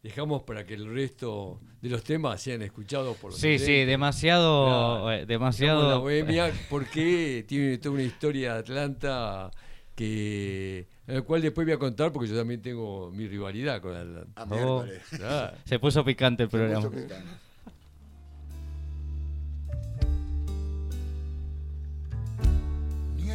[0.03, 5.11] dejamos para que el resto de los temas sean escuchados por los sí, sí, demasiado.
[5.11, 5.89] Eh, demasiado.
[5.89, 9.49] la bohemia porque tiene toda una historia de Atlanta
[9.95, 13.95] que en la cual después voy a contar porque yo también tengo mi rivalidad con
[13.95, 14.31] Atlanta.
[14.35, 14.85] Ah, Oh.
[15.65, 17.39] Se puso picante el Se puso programa.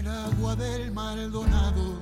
[0.06, 2.00] Agua del Maldonado.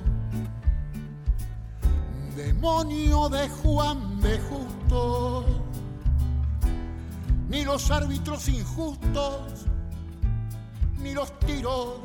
[2.35, 5.45] Demonio de Juan de Justo,
[7.47, 9.65] ni los árbitros injustos,
[11.01, 11.99] ni los tiros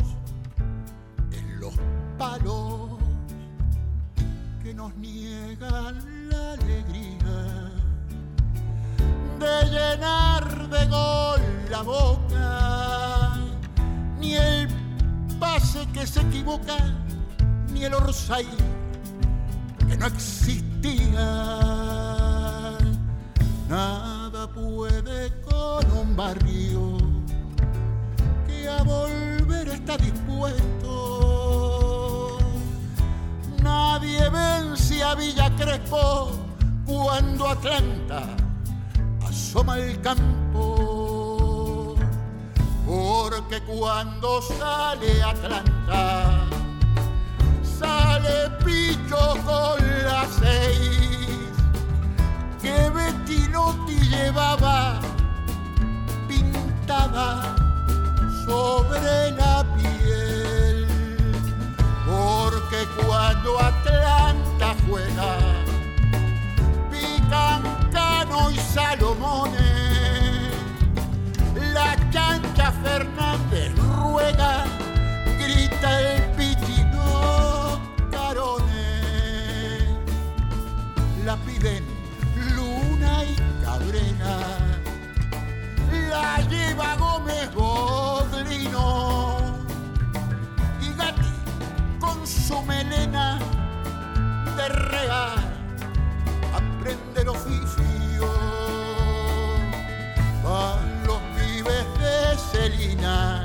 [1.32, 1.74] en los
[2.16, 2.90] palos
[4.62, 7.72] que nos niegan la alegría
[9.40, 13.36] de llenar de gol la boca,
[14.20, 14.79] ni el
[15.40, 16.76] pase que se equivoca,
[17.72, 18.46] ni el orsay
[19.88, 21.26] que no existía.
[23.68, 26.98] Nada puede con un barrio
[28.46, 30.98] que a volver está dispuesto.
[33.62, 36.30] Nadie vence a Villa Crespo
[36.84, 38.22] cuando Atlanta
[39.26, 40.39] asoma el campo.
[43.50, 46.46] Porque cuando sale Atlanta,
[47.64, 51.50] sale Picho con las seis
[52.62, 55.00] que Bettinotti llevaba
[56.28, 57.56] pintada
[58.46, 60.86] sobre la piel.
[62.06, 65.38] Porque cuando Atlanta juega,
[66.88, 69.79] pican Cano y Salomones.
[72.10, 74.64] Chancha Fernández ruega,
[75.38, 79.84] grita el pichino Carones.
[81.24, 81.84] La piden
[82.56, 84.38] Luna y Cabrera,
[86.10, 89.36] la lleva Gómez Bodlino
[90.80, 91.32] y Gatti
[92.00, 93.38] con su melena
[94.56, 95.50] de real
[96.52, 97.99] aprende el oficio.
[102.52, 103.44] Celina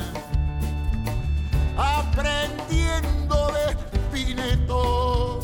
[1.77, 5.39] aprendiendo de Spineto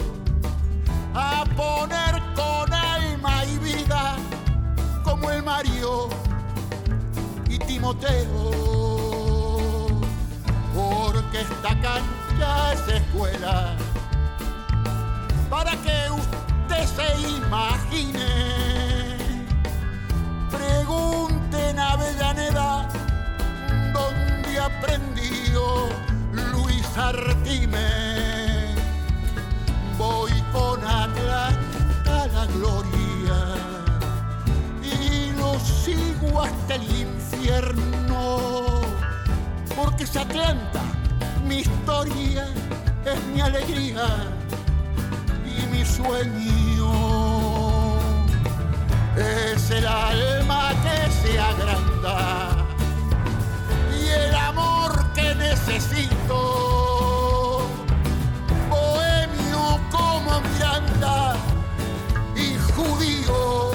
[1.14, 4.16] a poner con alma y vida
[5.04, 6.10] como el Mario
[7.50, 8.52] y Timoteo.
[10.74, 13.76] Porque esta cancha es escuela
[15.50, 18.26] para que usted se imagine.
[20.50, 22.91] Pregunten a Avellaneda
[24.62, 25.90] aprendió
[26.52, 28.76] Luis Artime.
[29.98, 33.38] Voy con Atlanta a la gloria
[34.84, 38.82] y lo sigo hasta el infierno.
[39.76, 40.82] Porque es Atlanta,
[41.48, 42.46] mi historia
[43.06, 44.06] es mi alegría
[45.46, 46.92] y mi sueño.
[49.18, 52.61] Es el alma que se agranda
[55.68, 56.40] necesito.
[58.70, 61.36] Bohemio como Miranda
[62.36, 63.72] y judío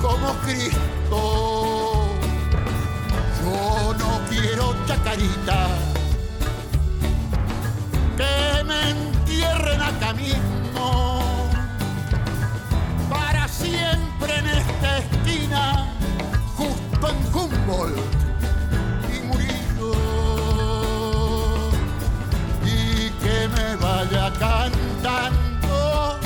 [0.00, 1.20] como Cristo.
[3.42, 5.68] Yo no quiero chacarita
[8.16, 11.20] que me entierren acá mismo
[13.10, 15.86] para siempre en esta esquina
[16.56, 18.25] justo en Humboldt
[23.80, 26.18] vaya cantando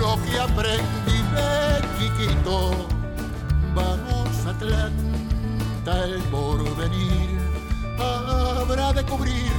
[0.00, 1.50] lo que aprendí de
[1.98, 2.86] chiquito
[3.74, 7.38] vamos Atlanta el porvenir
[7.98, 9.52] habrá de cubrir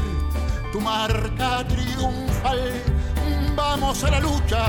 [0.71, 2.71] tu marca triunfal.
[3.55, 4.65] Vamos a la lucha,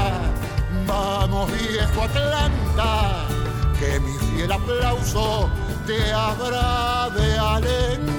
[0.86, 3.26] vamos viejo Atlanta,
[3.78, 5.48] que mi fiel aplauso
[5.86, 8.11] te habrá de alentar.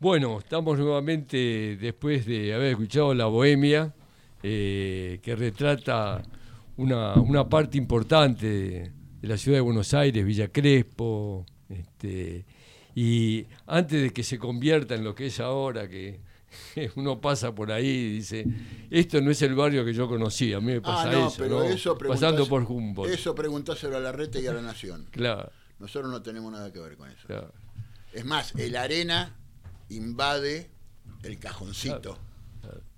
[0.00, 3.94] Bueno, estamos nuevamente después de haber escuchado La Bohemia,
[4.42, 6.22] eh, que retrata
[6.76, 12.44] una, una parte importante de, la ciudad de Buenos Aires, Villa Crespo, este,
[12.94, 16.20] y antes de que se convierta en lo que es ahora, que
[16.96, 18.44] uno pasa por ahí y dice,
[18.90, 21.36] esto no es el barrio que yo conocí, a mí me pasa Ah, no, eso,
[21.38, 21.64] pero ¿no?
[21.64, 23.14] eso pasando por Humboldt.
[23.14, 25.06] Eso preguntáselo a la Rete y a la Nación.
[25.12, 27.26] Claro, Nosotros no tenemos nada que ver con eso.
[27.26, 27.52] claro.
[28.12, 29.34] Es más, el arena
[29.88, 30.70] invade
[31.22, 32.18] el cajoncito.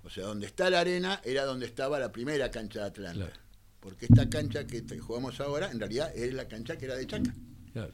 [0.03, 3.25] O sea, donde está la arena era donde estaba la primera cancha de Atlanta.
[3.25, 3.41] Claro.
[3.81, 7.33] Porque esta cancha que jugamos ahora, en realidad es la cancha que era de Chaca.
[7.73, 7.91] Claro.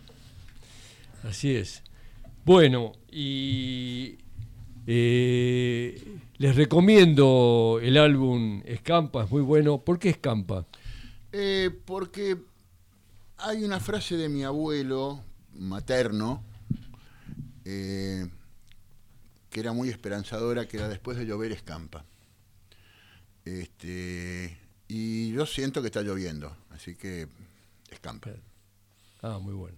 [1.23, 1.82] Así es.
[2.45, 4.17] Bueno, y
[4.86, 9.79] eh, les recomiendo el álbum Escampa, es muy bueno.
[9.79, 10.65] ¿Por qué Escampa?
[11.32, 12.38] Eh, porque
[13.38, 15.21] hay una frase de mi abuelo
[15.53, 16.43] materno
[17.65, 18.27] eh,
[19.54, 22.04] que era muy esperanzadora, que era después de llover escampa.
[23.46, 27.28] Este, y yo siento que está lloviendo, así que
[27.92, 28.32] escampa.
[29.22, 29.78] Ah, muy bueno.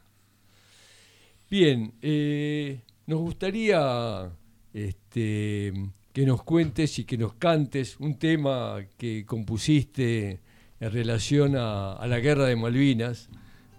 [1.51, 4.31] Bien, eh, nos gustaría
[4.73, 5.73] este,
[6.13, 10.39] que nos cuentes y que nos cantes un tema que compusiste
[10.79, 13.27] en relación a, a la guerra de Malvinas,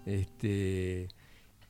[0.05, 1.07] este,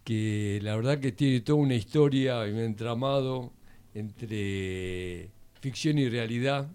[0.04, 3.54] que la verdad que tiene toda una historia y un entramado
[4.00, 5.32] entre
[5.62, 6.68] ficción y realidad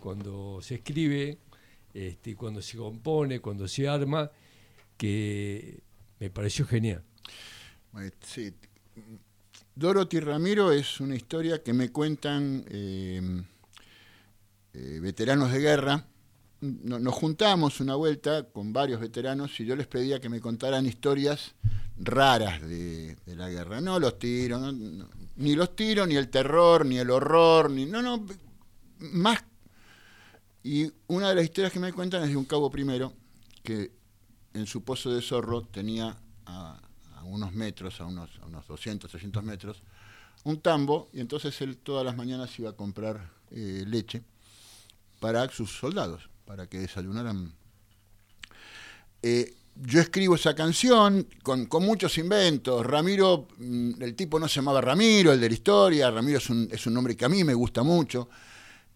[0.00, 1.38] cuando se escribe,
[1.94, 4.30] este, cuando se compone, cuando se arma,
[4.96, 5.80] que
[6.18, 7.02] me pareció genial.
[7.98, 8.52] Eh, Sí.
[9.74, 13.42] Dorothy Ramiro es una historia que me cuentan eh,
[14.74, 16.04] eh, veteranos de guerra.
[16.60, 20.84] No- Nos juntamos una vuelta con varios veteranos y yo les pedía que me contaran
[20.86, 21.54] historias
[21.98, 23.80] raras de, de la guerra.
[23.80, 27.86] No los tiros, no- ni los tiros, ni el terror, ni el horror, ni.
[27.86, 28.26] No, no.
[28.98, 29.42] Más.
[30.62, 33.12] Y una de las historias que me cuentan es de un cabo primero
[33.62, 33.90] que
[34.54, 36.16] en su pozo de zorro tenía
[36.46, 36.80] a,
[37.24, 39.82] unos metros, a unos, a unos 200, 300 metros,
[40.44, 44.22] un tambo, y entonces él todas las mañanas iba a comprar eh, leche
[45.20, 47.52] para sus soldados, para que desayunaran.
[49.22, 52.84] Eh, yo escribo esa canción con, con muchos inventos.
[52.86, 56.10] Ramiro, mm, el tipo no se llamaba Ramiro, el de la historia.
[56.10, 58.28] Ramiro es un, es un nombre que a mí me gusta mucho.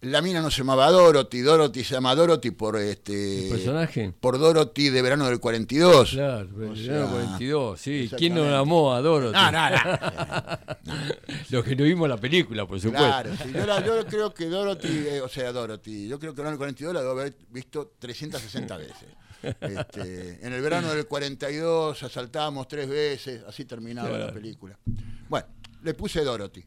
[0.01, 4.13] La mina no se llamaba Dorothy, Dorothy se llama Dorothy por este ¿El personaje?
[4.19, 6.11] por Dorothy de verano del 42.
[6.11, 8.07] Claro, O el sea, 42, sí.
[8.15, 9.33] ¿Quién no amó a Dorothy?
[9.33, 9.77] No, no, no.
[11.49, 13.07] Los que no vimos la película, por supuesto.
[13.07, 16.41] Claro, sí, yo, la- yo creo que Dorothy, eh, o sea, Dorothy, yo creo que
[16.41, 18.93] el verano del 42 la debo haber visto 360 veces.
[19.41, 24.77] Este, en el verano del 42 asaltábamos tres veces, así terminaba la película.
[25.29, 25.47] Bueno,
[25.83, 26.63] le puse Dorothy.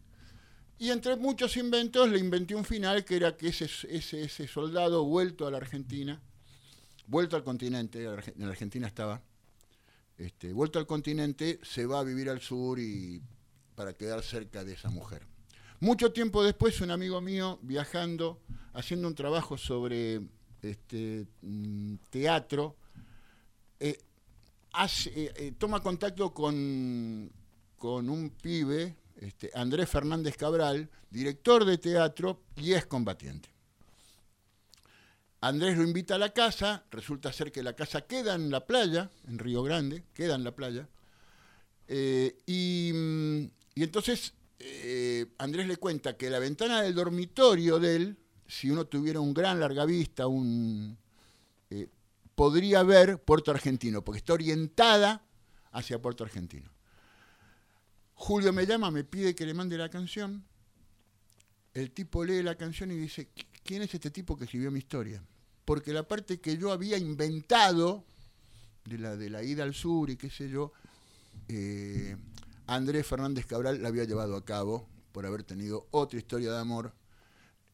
[0.78, 5.04] Y entre muchos inventos le inventé un final que era que ese, ese, ese soldado
[5.04, 6.20] vuelto a la Argentina,
[7.06, 9.20] vuelto al continente, en la Argentina estaba,
[10.16, 13.20] este, vuelto al continente, se va a vivir al sur y
[13.74, 15.26] para quedar cerca de esa mujer.
[15.80, 18.38] Mucho tiempo después, un amigo mío, viajando,
[18.74, 20.20] haciendo un trabajo sobre
[20.62, 22.76] este, mm, teatro,
[23.78, 23.98] eh,
[24.78, 27.30] eh, eh, toma contacto con,
[27.76, 33.48] con un pibe, este, Andrés Fernández Cabral, director de teatro y es combatiente.
[35.42, 39.11] Andrés lo invita a la casa, resulta ser que la casa queda en la playa,
[39.26, 40.86] en Río Grande, queda en la playa,
[41.88, 44.34] y, mm, y entonces
[45.38, 48.16] Andrés le cuenta que la ventana del dormitorio de él,
[48.51, 50.96] si uno tuviera un gran largavista, un,
[51.70, 51.88] eh,
[52.34, 55.24] podría ver Puerto Argentino, porque está orientada
[55.72, 56.70] hacia Puerto Argentino.
[58.14, 60.44] Julio me llama, me pide que le mande la canción.
[61.72, 64.80] El tipo lee la canción y dice, "¿Qui- ¿quién es este tipo que escribió mi
[64.80, 65.22] historia?
[65.64, 68.05] Porque la parte que yo había inventado,
[68.84, 70.72] de la, de la ida al sur y qué sé yo,
[71.48, 72.16] eh,
[72.66, 76.92] Andrés Fernández Cabral la había llevado a cabo por haber tenido otra historia de amor.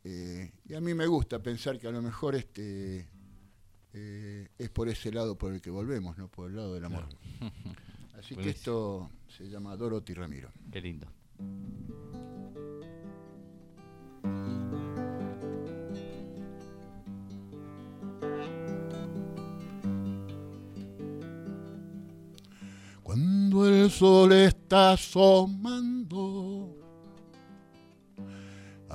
[0.08, 3.08] Eh, y a mí me gusta pensar que a lo mejor este
[3.92, 6.28] eh, es por ese lado por el que volvemos, ¿no?
[6.28, 7.08] Por el lado del amor.
[8.16, 10.52] Así que esto se llama Dorothy Ramiro.
[10.70, 11.08] Qué lindo.
[23.02, 26.75] Cuando el sol está asomando,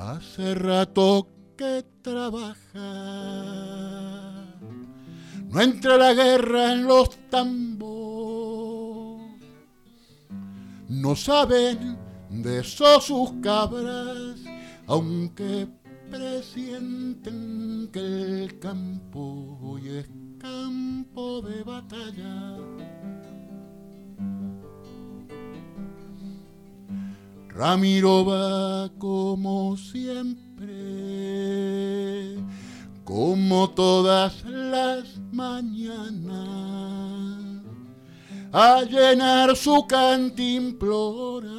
[0.02, 2.58] hace rato que trabaja.
[5.50, 9.22] No entra la guerra en los tambos,
[10.88, 11.98] no saben
[12.30, 14.38] de eso sus cabras,
[14.88, 15.68] aunque
[16.10, 22.58] presienten que el campo hoy es campo de batalla.
[27.62, 30.66] Ramiro va como siempre,
[33.04, 36.34] como todas las mañanas,
[38.52, 41.52] a llenar su cantimplora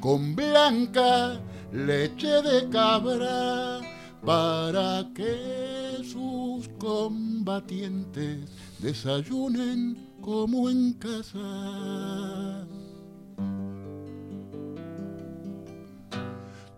[0.00, 1.40] con blanca
[1.72, 3.80] leche de cabra
[4.22, 8.50] para que sus combatientes
[8.80, 12.66] desayunen como en casa.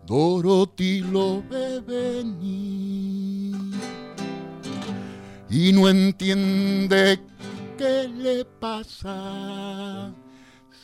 [0.06, 3.56] Dorothy lo ve venir
[5.50, 7.20] y no entiende
[7.76, 10.14] qué le pasa.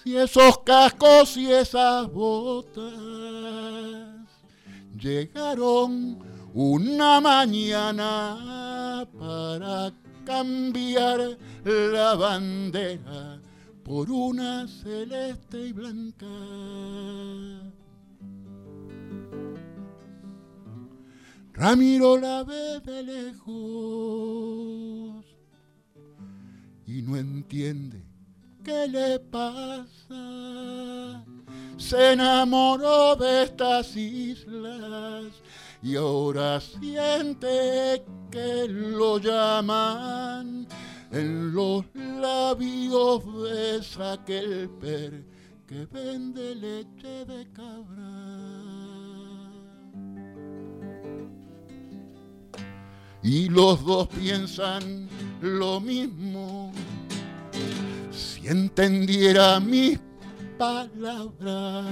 [0.02, 2.92] Si esos cascos y esas botas
[4.98, 6.18] llegaron
[6.52, 9.92] una mañana para
[10.24, 13.40] cambiar la bandera
[13.84, 16.26] por una celeste y blanca.
[21.54, 23.52] Ramiro la ve de lejos
[26.86, 28.02] y no entiende
[28.64, 31.22] qué le pasa.
[31.76, 35.26] Se enamoró de estas islas
[35.82, 40.66] y ahora siente que lo llaman
[41.10, 45.24] en los labios de aquel per
[45.66, 48.71] que vende leche de cabra.
[53.22, 55.08] Y los dos piensan
[55.40, 56.72] lo mismo.
[58.10, 59.98] Si entendiera mis
[60.58, 61.86] palabras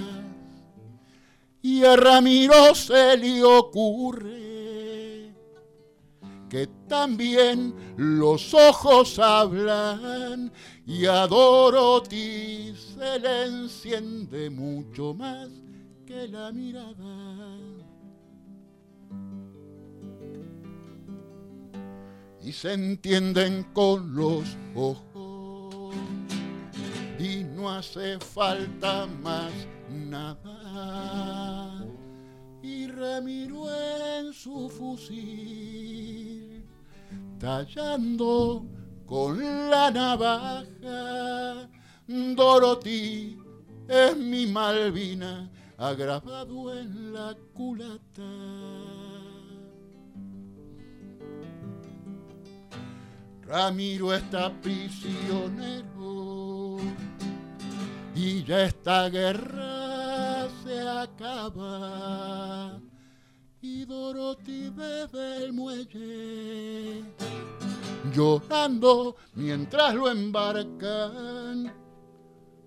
[1.62, 4.50] y a Ramiro se le ocurre
[6.48, 10.52] que también los ojos hablan
[10.84, 15.48] y a Dorothy se le enciende mucho más
[16.04, 17.79] que la mirada.
[22.42, 25.94] Y se entienden con los ojos
[27.18, 29.52] y no hace falta más
[29.90, 31.84] nada.
[32.62, 33.66] Y Ramiro
[34.18, 36.64] en su fusil,
[37.38, 38.64] tallando
[39.06, 41.68] con la navaja,
[42.06, 43.38] Dorothy
[43.88, 48.99] es mi Malvina, agravado en la culata.
[53.50, 55.90] Ramiro está prisionero
[58.14, 62.80] y ya esta guerra se acaba.
[63.60, 67.02] Y Dorothy desde el muelle
[68.14, 71.74] llorando mientras lo embarcan.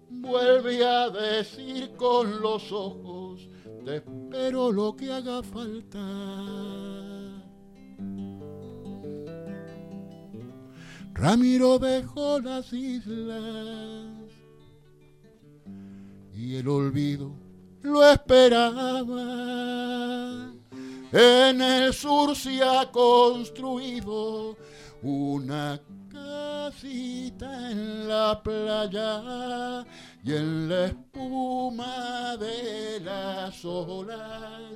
[0.09, 3.47] Vuelve a decir con los ojos,
[3.85, 6.82] te espero lo que haga falta.
[11.13, 14.33] Ramiro dejó las islas
[16.33, 17.31] y el olvido
[17.83, 19.21] lo esperaba.
[21.11, 24.57] En el sur se ha construido
[25.03, 25.79] una
[26.11, 29.85] casita en la playa
[30.23, 34.73] y en la espuma de las olas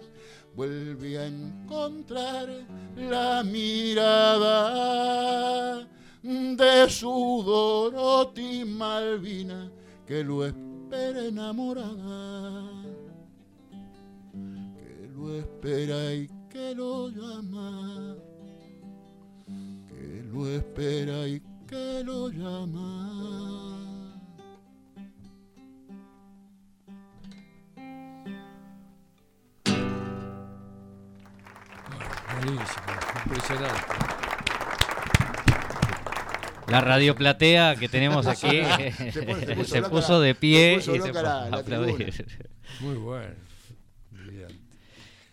[0.55, 2.47] vuelve a encontrar
[2.95, 4.67] la mirada
[6.28, 9.71] de su Dorothy Malvina
[10.05, 12.69] que lo espera enamorada,
[14.34, 18.17] que lo espera y que lo llama,
[19.88, 23.07] que lo espera y que lo llama.
[36.70, 38.47] La radio platea que tenemos aquí
[39.11, 41.57] Se puso se loca puso la- de pie puso y se puso la- a la
[41.57, 42.26] aplaudir.
[42.82, 43.34] Muy bueno.
[44.11, 44.55] Brillante.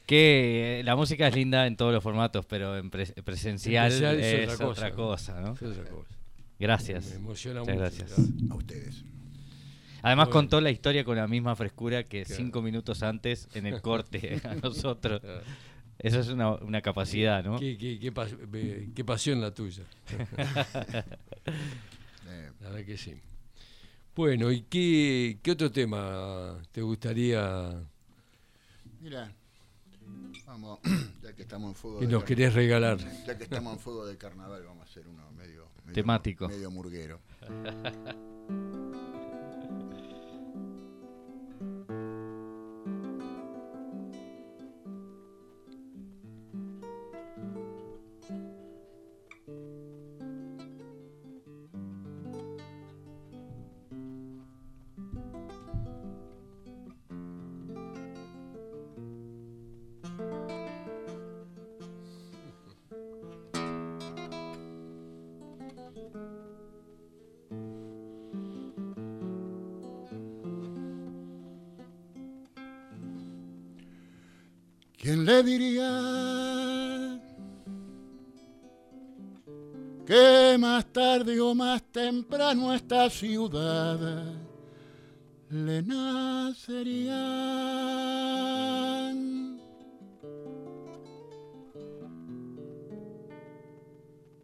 [0.07, 4.61] Que eh, la música es linda en todos los formatos, pero en pre- presencial, es,
[4.61, 5.55] otra cosa, ¿no?
[5.55, 6.11] Es otra cosa.
[6.59, 7.07] Gracias.
[7.11, 7.81] Me emociona Muchas mucho.
[7.87, 8.13] gracias.
[8.51, 9.05] A ustedes.
[10.03, 10.33] Además Bueno.
[10.41, 12.37] contó la historia con la misma frescura que Claro.
[12.37, 15.21] cinco minutos antes en el corte a nosotros.
[15.21, 15.41] Claro.
[15.99, 17.59] Eso es una, una capacidad, ¿no?
[17.59, 19.85] Qué, qué- qué pas- qué pasión la tuya.
[22.27, 23.21] Eh, La verdad que sí.
[24.17, 27.83] Bueno, ¿y qué, qué otro tema te gustaría
[29.01, 29.31] mira,
[30.47, 30.79] vamos,
[31.23, 32.97] ya que estamos en fuego que de nos querés regalar?
[33.27, 36.49] Ya que estamos en fuego de carnaval, vamos a hacer uno medio, medio Temático.
[36.49, 37.21] medio murguero.
[82.25, 83.99] temprano esta ciudad.
[85.51, 87.15] Le nacerían.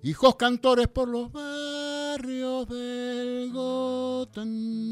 [0.02, 4.90] Hijos cantores por los barrios del Gotham?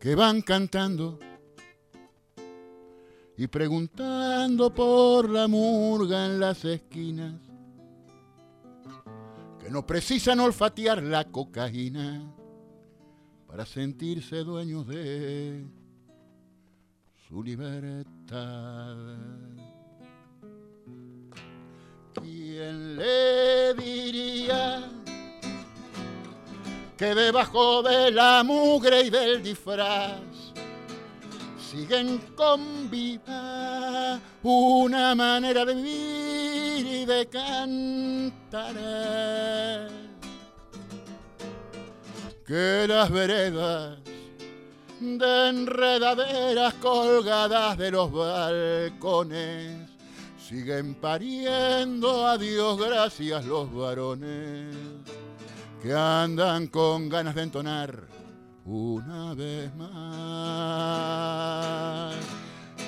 [0.00, 1.18] que van cantando
[3.38, 7.34] y preguntando por la murga en las esquinas,
[9.64, 12.22] que no precisan olfatear la cocaína
[13.46, 15.64] para sentirse dueños de
[17.26, 18.96] su libertad.
[22.12, 24.90] ¿Quién le diría?
[26.96, 30.33] que debajo de la mugre y del disfraz
[31.74, 38.74] siguen con vida una manera de vivir y de cantar.
[42.46, 43.98] Que las veredas
[45.00, 49.90] de enredaderas colgadas de los balcones
[50.38, 54.76] siguen pariendo a Dios gracias los varones
[55.82, 58.13] que andan con ganas de entonar
[58.64, 59.94] una vez más.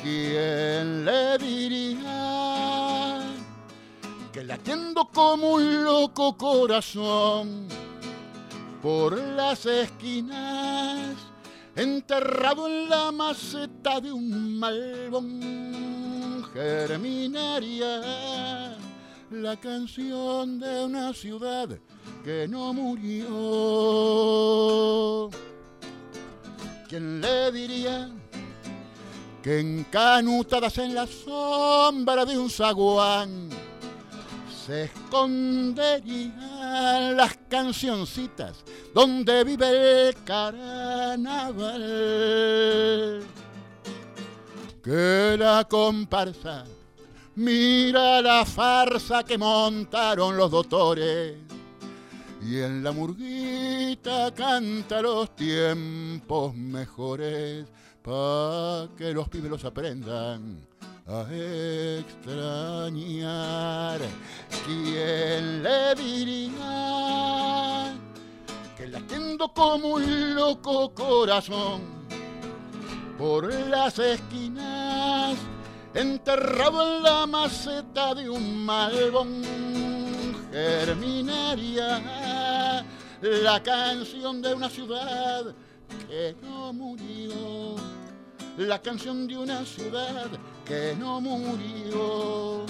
[0.02, 3.20] ¿Quién le diría
[4.32, 7.68] que latiendo como un loco corazón
[8.82, 11.16] por las esquinas,
[11.74, 18.76] enterrado en la maceta de un malbón, germinaría
[19.30, 21.68] la canción de una ciudad
[22.22, 23.26] que no murió.
[26.97, 28.09] ¿Quién le diría
[29.42, 33.51] que encanutadas en la sombra de un zaguán
[34.64, 36.34] se esconderían
[37.14, 41.82] las cancioncitas donde vive el carnaval?
[44.82, 46.64] Que la comparsa
[47.34, 51.45] Mira la farsa que montaron los doctores.
[52.49, 57.66] Y en la murguita canta los tiempos mejores
[58.05, 60.64] pa' que los pibes los aprendan
[61.09, 61.26] a
[61.99, 63.99] extrañar.
[64.64, 67.92] ¿Quién le diría
[68.76, 71.80] que latiendo como un loco corazón
[73.18, 75.36] por las esquinas,
[75.94, 79.42] enterrado en la maceta de un malbón,
[80.57, 82.82] germinaría
[83.20, 85.54] la canción de una ciudad
[86.09, 87.76] que no murió,
[88.57, 90.28] la canción de una ciudad
[90.64, 92.64] que no murió,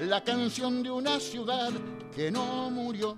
[0.00, 1.70] la canción de una ciudad
[2.14, 3.16] que no murió.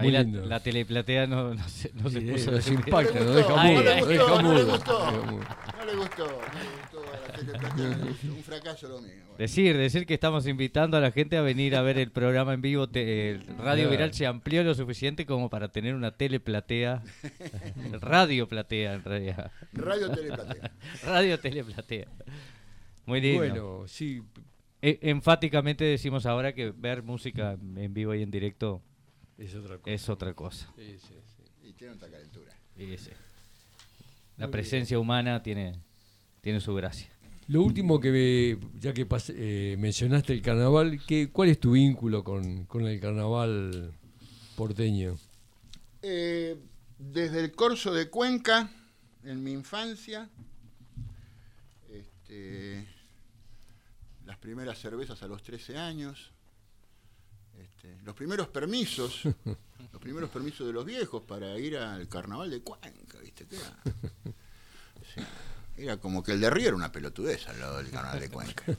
[0.00, 0.44] Ahí Muy la, lindo.
[0.46, 3.94] la teleplatea no, no se, no se Sí, puso impacta, No deja mudo, no le
[4.00, 5.10] gustó, deja no le gustó.
[5.10, 9.12] No le gustó, no le gustó a la teleplatea, un fracaso lo mío.
[9.26, 9.34] Bueno.
[9.38, 12.60] Decir, decir que estamos invitando a la gente a venir a ver el programa en
[12.62, 12.88] vivo.
[12.88, 13.90] te- el Radio Claro.
[13.90, 17.02] Viral se amplió lo suficiente como para tener una teleplatea.
[18.00, 19.50] Radio platea, en realidad.
[19.72, 20.70] Radio Teleplatea.
[21.04, 22.06] Radio teleplatea.
[23.06, 23.38] Muy lindo.
[23.38, 24.22] Bueno, sí,
[24.82, 28.82] E- enfáticamente decimos ahora que ver música en vivo y en directo
[29.40, 29.90] es otra cosa.
[29.90, 30.72] es otra cosa.
[30.76, 31.68] Sí, sí, sí.
[31.68, 32.52] Y tiene otra calentura.
[32.76, 33.10] Sí, sí.
[34.36, 35.74] La Muy presencia humana tiene,
[36.40, 37.08] tiene su gracia.
[37.48, 41.72] Lo último que me- ya que pas- eh, mencionaste el carnaval, ¿qué, ¿cuál es tu
[41.72, 43.92] vínculo con, con el carnaval
[44.56, 45.16] porteño?
[46.02, 46.56] Eh,
[46.98, 48.70] desde el corso de Cuenca,
[49.24, 50.28] en mi infancia,
[51.90, 52.86] este,
[54.26, 56.30] las primeras cervezas a los 13 años,
[57.80, 59.22] este, los primeros permisos,
[59.92, 63.46] los primeros permisos de los viejos para ir al carnaval de Cuenca, ¿viste?
[63.46, 63.82] Que era,
[65.14, 65.22] sí,
[65.76, 68.64] era como que el de Río era una pelotudez al lado del carnaval de Cuenca.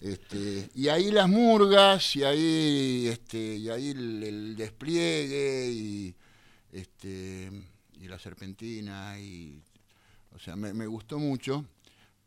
[0.00, 6.14] Este, y ahí las murgas, y ahí, este, y ahí el, el despliegue, y,
[6.70, 7.50] este,
[7.98, 9.62] y la serpentina, y,
[10.34, 11.64] o sea, me, me gustó mucho.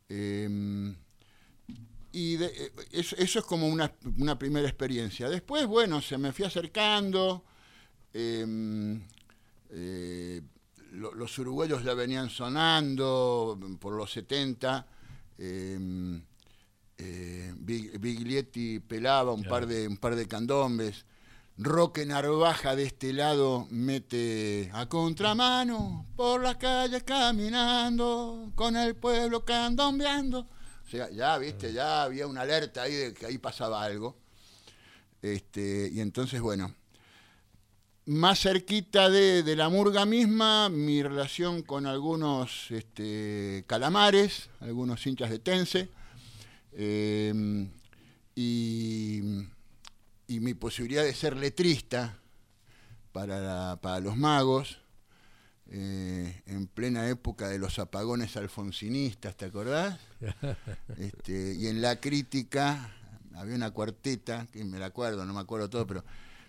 [0.08, 0.96] Em,
[2.12, 5.28] y de- eh, eso, eso es como una, una primera experiencia.
[5.28, 7.44] Después, bueno, se me fui acercando.
[8.14, 9.02] em,
[9.70, 10.40] eh,
[10.92, 14.86] lo- los uruguayos ya venían sonando por los 70.
[15.40, 16.20] em,
[16.96, 21.04] eh, Big- Biglietti pelaba un, par de, un par de candombes.
[21.58, 29.44] Roque Narvaja de este lado mete a contramano por las calles caminando, con el pueblo
[29.44, 30.48] candombeando.
[30.88, 34.16] O sea, ya, viste, ya había una alerta ahí de que ahí pasaba algo.
[35.20, 36.74] Este, y entonces, bueno,
[38.06, 45.28] más cerquita de, de la murga misma, mi relación con algunos este, calamares, algunos hinchas
[45.28, 45.90] de Tense,
[46.72, 47.68] eh,
[48.34, 49.20] y,
[50.26, 52.18] y mi posibilidad de ser letrista
[53.12, 54.78] para, la- para los magos,
[55.70, 59.98] eh, en plena época de los apagones alfonsinistas, ¿te acordás?
[60.98, 62.94] Este, y en la crítica
[63.34, 66.04] había una cuarteta, que me la acuerdo, no me acuerdo todo, pero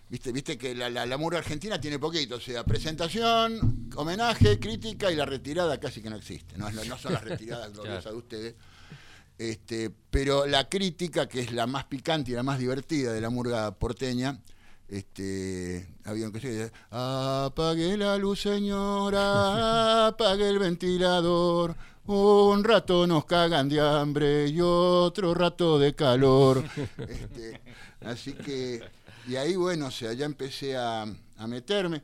[0.09, 5.11] viste, viste que la, la, la murga argentina tiene poquito, o sea, presentación, homenaje, crítica
[5.11, 8.17] y la retirada casi que no existe, no, no, no son las retiradas gloriosas de
[8.17, 8.55] ustedes.
[9.37, 13.29] Este, pero la crítica, que es la más picante y la más divertida de la
[13.29, 14.41] murga porteña,
[14.89, 21.75] este, había un que se decía, apague la luz señora, apague el ventilador,
[22.05, 26.63] un rato nos cagan de hambre y otro rato de calor.
[27.07, 27.61] Este,
[28.01, 28.81] así que,
[29.27, 32.01] y ahí bueno, o sea, ya empecé a, a meterme.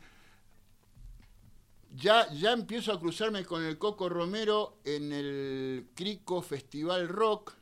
[1.96, 7.54] Ya, ya empiezo a cruzarme con el Coco Romero en el Crico Festival Rock,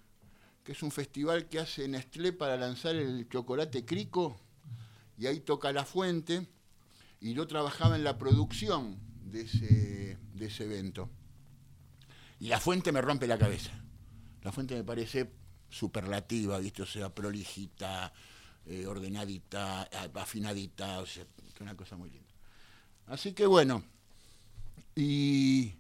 [0.64, 4.38] que es un festival que hace Nestlé para lanzar el chocolate Crico,
[5.18, 6.48] y ahí toca La Fuente,
[7.20, 11.10] y yo trabajaba en la producción de ese, de ese evento.
[12.40, 13.72] Y La Fuente me rompe la cabeza.
[14.42, 15.30] La Fuente me parece
[15.70, 16.82] superlativa, ¿viste?
[16.82, 18.14] O sea, prolijita,
[18.66, 19.84] eh, ordenadita,
[20.16, 21.26] afinadita, o sea,
[21.62, 22.28] una cosa muy linda.
[23.08, 23.84] Así que bueno,
[24.96, 25.74] y,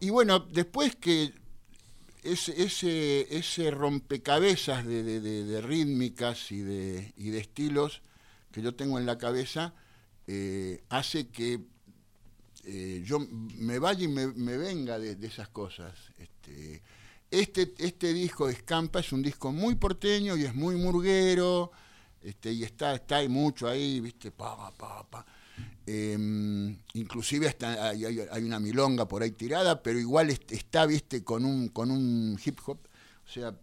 [0.00, 1.32] y bueno, después que
[2.22, 8.02] ese, ese, ese rompecabezas de, de- de- de rítmicas y de, y de estilos
[8.52, 9.74] que yo tengo en la cabeza
[10.26, 11.60] eh, hace que
[12.64, 13.18] eh, yo
[13.58, 14.26] me vaya y me,
[14.56, 15.92] venga de, esas cosas.
[16.18, 16.82] Este,
[17.30, 21.72] este, este disco de Escampa es un disco muy porteño y es muy murguero,
[22.22, 25.26] este, y está, está hay mucho ahí, viste, pa, pa, pa.
[25.84, 31.24] Eh, inclusive está, hay, hay- una milonga por ahí tirada, pero igual est- está, viste,
[31.24, 32.78] con un, con un hip hop.
[33.26, 33.56] O sea,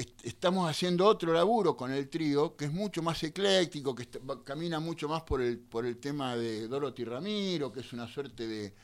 [0.00, 4.08] est- estamos haciendo otro laburo con el trío que es mucho más ecléctico, que
[4.44, 8.46] camina mucho más por el, por el tema de Dorothy Ramiro, que es una suerte
[8.46, 8.74] de,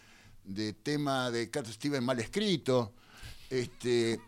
[0.44, 2.92] de tema de Cat Steven mal escrito.
[3.50, 4.20] Este,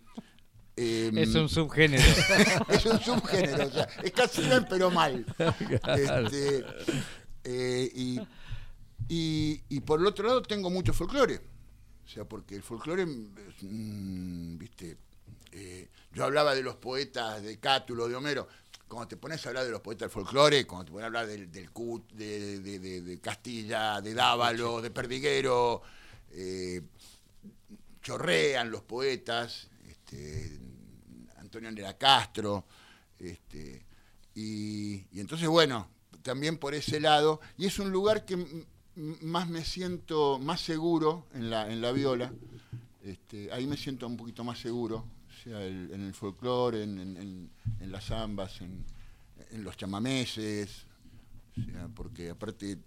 [0.76, 2.02] em, Es un subgénero.
[2.68, 5.24] es un subgénero, o sea, es Cat Steven pero mal.
[5.96, 6.64] Este,
[7.44, 8.20] eh, y,
[9.08, 11.40] y- y por el otro lado tengo mucho folclore.
[12.04, 13.08] O sea, porque el folclore, es,
[13.62, 14.96] mm, viste,
[15.58, 18.46] eh, yo hablaba de los poetas de Cátulo, de Homero.
[18.88, 21.26] Cuando te pones a hablar de los poetas del folclore, cuando te pones a hablar
[21.26, 25.82] del, del Cut, de, de- de- de Castilla, de Dávalo, de Perdiguero,
[26.30, 26.82] eh,
[28.02, 30.58] chorrean los poetas, este,
[31.38, 32.64] Antonio Nera Castro,
[33.18, 33.84] este,
[34.34, 35.88] y, y entonces, bueno,
[36.22, 38.36] también por ese lado, y es un lugar que
[38.94, 42.32] más me siento más seguro en la, en la viola,
[43.02, 45.04] este, ahí me siento un poquito más seguro,
[45.50, 46.98] sea, el- en el folclore, en,
[47.80, 48.84] en- las zambas, en,
[49.50, 50.86] en los chamameses,
[51.58, 52.78] o sea, porque aparte,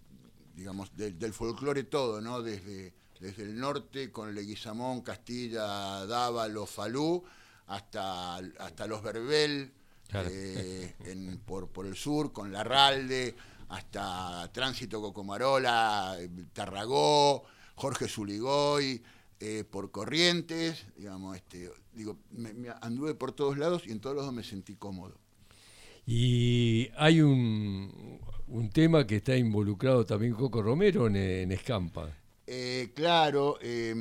[0.55, 2.41] digamos, del, del folclore todo, ¿no?
[2.41, 7.23] Desde, desde el norte con Leguizamón, Castilla, Dávalo, Falú,
[7.67, 9.71] hasta, hasta los Verbel,
[10.07, 10.29] Claro.
[10.31, 13.35] eh, en- por, por el sur, con Larralde,
[13.69, 16.17] hasta Tránsito Cocomarola,
[16.53, 17.43] Tarragó,
[17.75, 19.01] Jorge Zuligoy,
[19.39, 24.15] eh, por Corrientes, digamos, este, digo, me- me anduve por todos lados y en todos
[24.15, 25.15] lados me sentí cómodo.
[26.05, 32.11] Y hay un, un tema que está involucrado también Coco Romero en, en Escampa.
[32.47, 33.93] Eh, claro, eh,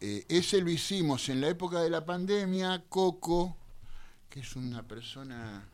[0.00, 2.84] eh, ese lo hicimos en la época de la pandemia.
[2.90, 3.56] Coco,
[4.28, 5.66] que es una persona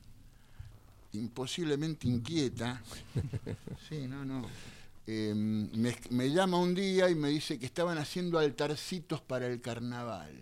[1.12, 2.82] imposiblemente inquieta,
[3.88, 4.44] sí, no, no,
[5.06, 9.60] eh, me, me llama un día y me dice que estaban haciendo altarcitos para el
[9.60, 10.32] carnaval.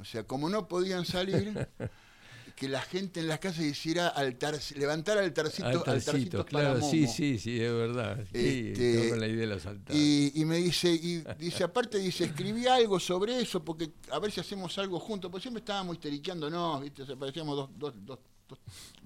[0.00, 1.68] O sea, como no podían salir,
[2.56, 7.00] que la gente en las casas hiciera altar, levantar altarcitos, Altarcito, altarcitos para claro, sí,
[7.02, 7.12] Momo.
[7.12, 8.18] sí, sí, es verdad.
[8.32, 8.38] Sí,
[8.72, 10.00] Este, estaba con la idea de los altares.
[10.02, 14.30] Y, y me dice, y dice, aparte dice, escribí algo sobre eso, porque a ver
[14.30, 17.02] si hacemos algo juntos, porque siempre estábamos histeriqueándonos, ¿viste?
[17.02, 18.18] O sea, parecíamos dos, dos, dos,
[18.48, 18.58] dos-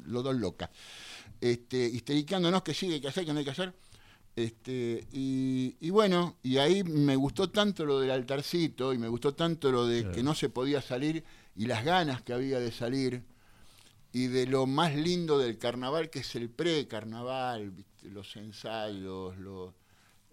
[0.04, 0.70] los dos locas.
[1.40, 3.72] Este, histeriqueándonos que sí, hay que hacer, que no hay que hacer.
[4.36, 9.34] Este, y, y bueno, y ahí me gustó tanto lo del altarcito, y me gustó
[9.34, 11.24] tanto lo de que no se podía salir,
[11.56, 13.24] y las ganas que había de salir,
[14.12, 17.72] y de lo más lindo del carnaval, que es el pre-carnaval,
[18.02, 19.72] los ensayos, los,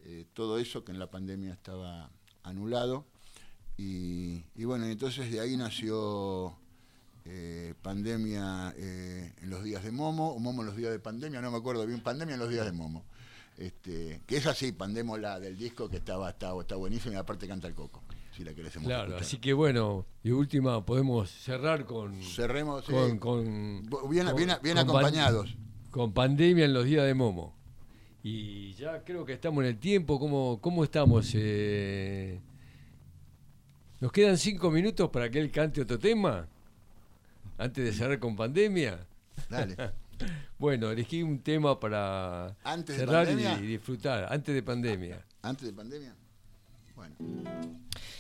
[0.03, 2.11] eh, todo eso que en la pandemia estaba
[2.43, 3.05] anulado.
[3.77, 6.55] Y, y bueno, entonces de ahí nació
[7.25, 11.41] eh, pandemia eh, en los días de Momo, o Momo en los días de pandemia,
[11.41, 13.05] no me acuerdo bien, pandemia en los días de Momo.
[13.57, 17.47] Este, que es así, pandemo la del disco que estaba, está, está buenísima y aparte
[17.47, 18.01] canta el coco,
[18.35, 19.21] si la querés Claro, escuchar.
[19.21, 22.91] así que bueno, de última podemos cerrar con, Cerremos, sí.
[22.91, 25.55] con, con- Bien- con- bien- bien con pan- acompañados.
[25.91, 27.53] con pandemia en los días de Momo.
[28.23, 30.17] Y ya creo que estamos en el tiempo.
[30.17, 31.29] ¿Cómo, cómo estamos?
[31.35, 32.39] Eh,
[33.99, 36.47] ¿Nos quedan cinco minutos para que él cante otro tema?
[37.57, 39.05] Antes de cerrar con pandemia.
[39.49, 39.75] Dale.
[40.57, 45.25] Bueno, elegí un tema para ¿Antes cerrar y, disfrutar, antes de pandemia.
[45.41, 46.15] Antes de pandemia.
[46.95, 47.15] Bueno.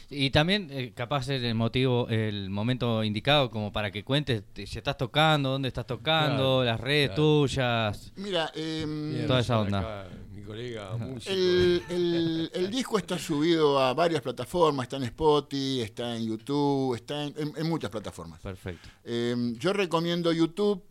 [0.09, 4.67] Y también, eh, capaz es el motivo, el momento indicado como para que cuentes te-
[4.67, 7.23] si estás tocando, dónde estás tocando, Claro, las redes claro.
[7.23, 8.11] tuyas.
[8.15, 10.09] Mira, Bien, Toda esa acá, onda.
[10.31, 11.33] mi colega músico.
[11.33, 16.95] el, el- el disco está subido a varias plataformas, está en Spotify, está en YouTube,
[16.95, 18.39] está en, en- en muchas plataformas.
[18.41, 18.89] Perfecto.
[19.03, 20.83] Em, yo recomiendo YouTube,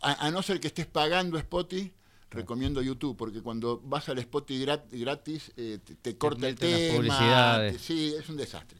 [0.00, 1.92] a, a no ser que estés pagando Spotify,
[2.30, 6.76] recomiendo YouTube, porque cuando vas al Spotify grat- gratis eh, te, te corta el tema.
[6.76, 8.78] te- sí, es un desastre.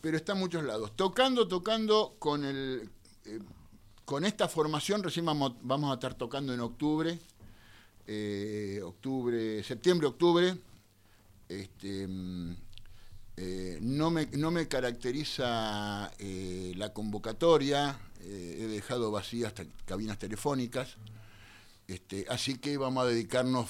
[0.00, 0.92] Pero está en muchos lados.
[0.96, 2.88] Tocando, tocando con el...
[3.26, 3.38] eh,
[4.04, 7.18] con esta formación recién vamos, vamos a estar tocando en octubre,
[8.06, 10.56] eh, octubre, septiembre, octubre.
[11.48, 12.54] Este, mm,
[13.80, 16.10] no, me, no me caracteriza
[16.76, 19.52] la convocatoria, eh, he dejado vacías
[19.84, 20.96] cabinas telefónicas,
[21.88, 23.66] este, así que vamos a dedicarnos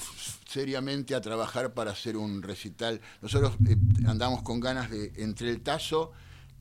[0.47, 3.01] seriamente a trabajar para hacer un recital.
[3.21, 3.75] Nosotros eh,
[4.07, 6.11] andamos con ganas de entre el Tazo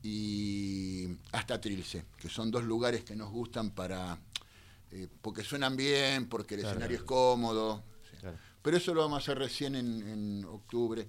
[0.02, 4.18] y hasta Trilce, que son dos lugares que nos gustan para
[4.90, 6.74] eh, porque suenan bien, porque el Claro.
[6.74, 7.82] escenario es cómodo.
[8.10, 8.16] sí.
[8.18, 8.36] Claro.
[8.62, 11.08] Pero eso lo vamos a hacer recién en, en octubre.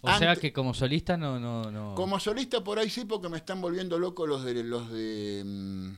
[0.00, 1.40] O sea que como solista no...
[1.40, 1.94] no, no...
[1.94, 5.92] como solista por ahí sí, porque me están volviendo loco los de los de mm,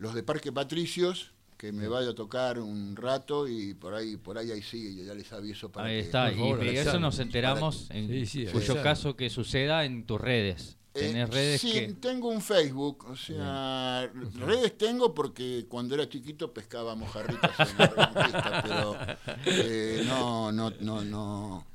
[0.00, 4.38] los de Parque Patricios, que me vaya a tocar un rato y por ahí por
[4.38, 6.98] ahí ahí sí, ya les aviso para Ahí que está, por y favor, de eso
[6.98, 10.78] nos enteramos en Sí, sí, cuyo caso que suceda en tus redes.
[10.94, 11.92] Eh, Tenés redes sí, que...
[12.00, 18.60] tengo un Facebook, o sea, redes tengo porque cuando era chiquito pescaba mojarritas en la
[18.64, 18.96] pero
[19.44, 21.66] eh, no, no, no, no,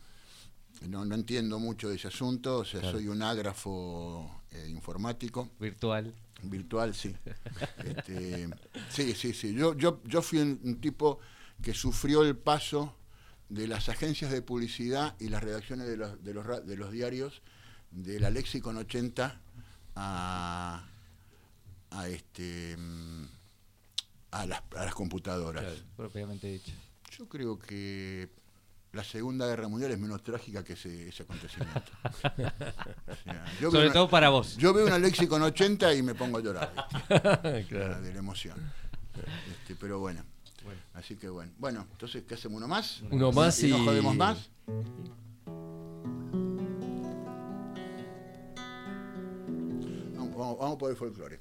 [0.90, 6.12] no, no entiendo mucho de ese asunto, o sea, soy un ágrafo eh, informático, virtual.
[6.44, 7.16] Virtual, sí.
[7.84, 8.50] Este,
[8.90, 9.54] sí, sí, sí.
[9.54, 11.20] Yo, yo, yo fui un, tipo
[11.62, 12.96] que sufrió el paso
[13.50, 17.42] de las agencias de publicidad y las redacciones de los, de los, de los diarios
[17.92, 19.42] de la Lexicon 80
[19.96, 20.86] a,
[21.92, 22.76] a este
[24.32, 25.64] a las, a las computadoras.
[25.64, 25.82] Claro.
[25.96, 26.74] Propiamente dicho.
[27.18, 28.30] Yo creo que
[28.96, 31.82] la Segunda Guerra Mundial es menos trágica que ese, ese acontecimiento.
[33.08, 34.58] O sea, yo veo Sobre una- todo para vos.
[34.58, 36.74] yo veo una Lexicon 80 y me pongo a llorar.
[37.70, 38.02] Claro.
[38.02, 38.58] de la emoción.
[39.62, 40.24] Este, pero bueno.
[40.94, 41.52] Así que bueno.
[41.60, 42.58] Bueno, entonces, ¿qué hacemos?
[42.58, 43.02] ¿Uno más?
[43.12, 44.50] Uno más ¿Y no y- jodemos más?
[50.16, 51.40] Vamos, vamos- vamos por el folclore.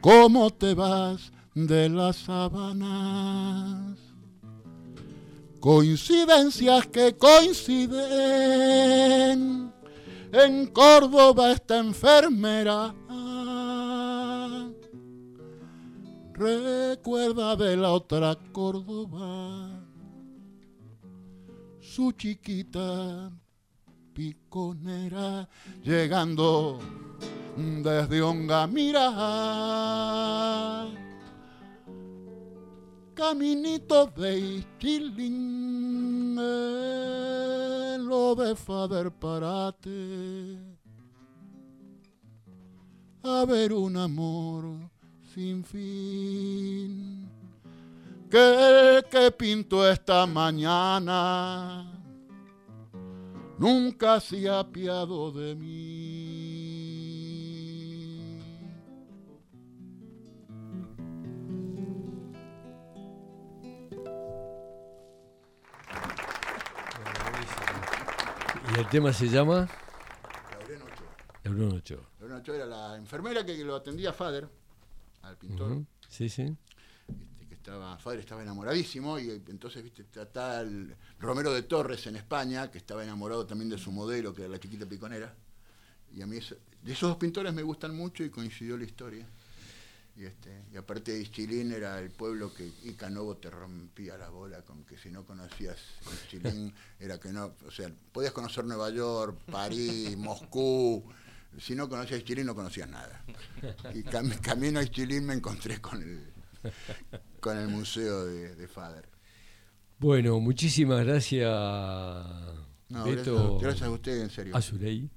[0.00, 3.98] ¿Cómo te vas de las sábanas?
[5.60, 7.94] Coincidencias que coinciden.
[10.30, 12.94] En Córdoba esta enfermera.
[16.34, 19.83] Recuerda de la otra Córdoba.
[21.94, 23.30] Su chiquita
[24.12, 25.48] piconera
[25.84, 26.80] llegando
[27.56, 29.10] desde Ongamira.
[33.14, 40.58] Caminito de Ischilín, en lo de Fader Parate.
[43.22, 44.90] A ver un amor
[45.32, 47.23] sin fin,
[48.34, 51.86] que el que pinto esta mañana
[53.58, 56.34] nunca se ha apiado de mí.
[68.74, 69.68] ¿Y el tema se llama?
[70.50, 71.06] Laureano Ochoa.
[71.44, 72.38] Laureano Ochoa.
[72.38, 74.48] Ochoa era la enfermera que lo atendía a Fader,
[75.22, 75.84] al pintor.
[76.08, 76.56] Sí, sí.
[77.64, 82.76] Estaba, Fader estaba enamoradísimo y entonces viste está, el Romero de Torres en España que
[82.76, 85.34] estaba enamorado también de su modelo que era la chiquita piconera.
[86.14, 89.26] Y a mí eso- de esos dos pintores me gustan mucho y coincidió la historia.
[90.16, 94.60] Y este y aparte de Ischilín era el pueblo que Icanovo te rompía la bola
[94.62, 95.78] con que si no conocías
[96.26, 101.02] Ischilín era que no o sea podías conocer Nueva York París Moscú.
[101.58, 103.24] Si no conocías Ischilín no conocías nada.
[103.94, 106.33] Y cam- camino a Ischilín me encontré con el
[107.40, 109.08] con el museo de, de Fader.
[109.98, 111.48] Bueno, muchísimas gracias,
[112.88, 114.56] No, Beto gracias, gracias a usted, en serio.
[114.56, 115.10] Azurey.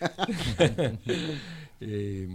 [1.80, 2.28] Eh,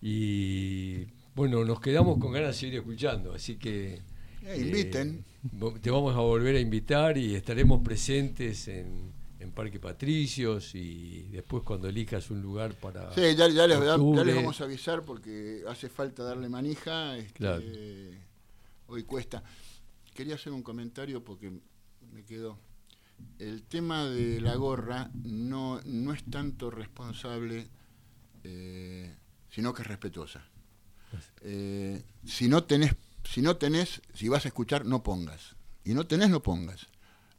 [0.00, 1.04] y
[1.34, 4.00] bueno, nos quedamos con ganas de seguir escuchando, así que
[4.42, 5.24] Eh, inviten.
[5.44, 11.24] Eh, te vamos a volver a invitar y estaremos presentes en, en Parque Patricios y
[11.28, 13.12] después cuando elijas un lugar para.
[13.14, 14.24] Sí, ya, ya les, ya- ya octubre.
[14.24, 17.16] les vamos a avisar porque hace falta darle manija.
[17.18, 17.62] este, Claro.
[18.88, 19.42] Hoy cuesta.
[20.14, 21.50] Quería hacer un comentario porque
[22.12, 22.58] me quedó.
[23.38, 27.66] El tema de la gorra no, no es tanto responsable,
[28.44, 29.14] eh,
[29.50, 30.44] sino que es respetuosa.
[31.42, 35.56] Eh, si no tenés, si no tenés, si vas a escuchar, no pongas.
[35.84, 36.86] Y no tenés, no pongas.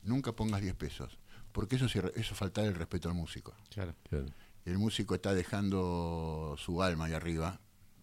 [0.04, 1.18] Nunca pongas 10 pesos.
[1.52, 3.94] Porque eso, eso es faltar el respeto al músico Claro.
[4.10, 4.26] Claro.
[4.66, 7.60] el músico está dejando su alma ahí arriba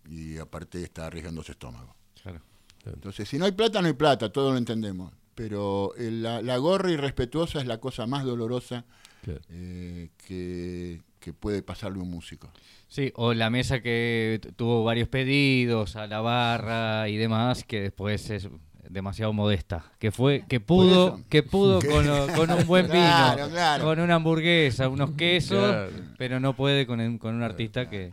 [0.09, 1.95] y aparte está arriesgando su estómago.
[2.23, 2.41] Claro.
[2.87, 5.13] Entonces, si no hay plata, no hay plata, todo lo entendemos.
[5.35, 8.85] Pero el- la, la gorra irrespetuosa es la cosa más dolorosa
[9.23, 9.41] Claro.
[9.49, 12.51] eh, que, que puede pasarle a un músico.
[12.89, 18.29] Sí, o la mesa que tuvo varios pedidos a la barra y demás, que después
[18.31, 18.49] es
[18.91, 23.49] demasiado modesta, que fue que pudo que pudo con, lo- con un buen vino, Claro,
[23.49, 23.85] claro.
[23.85, 25.91] con una hamburguesa, unos quesos, Claro.
[26.19, 28.13] pero no puede con, un- con un artista que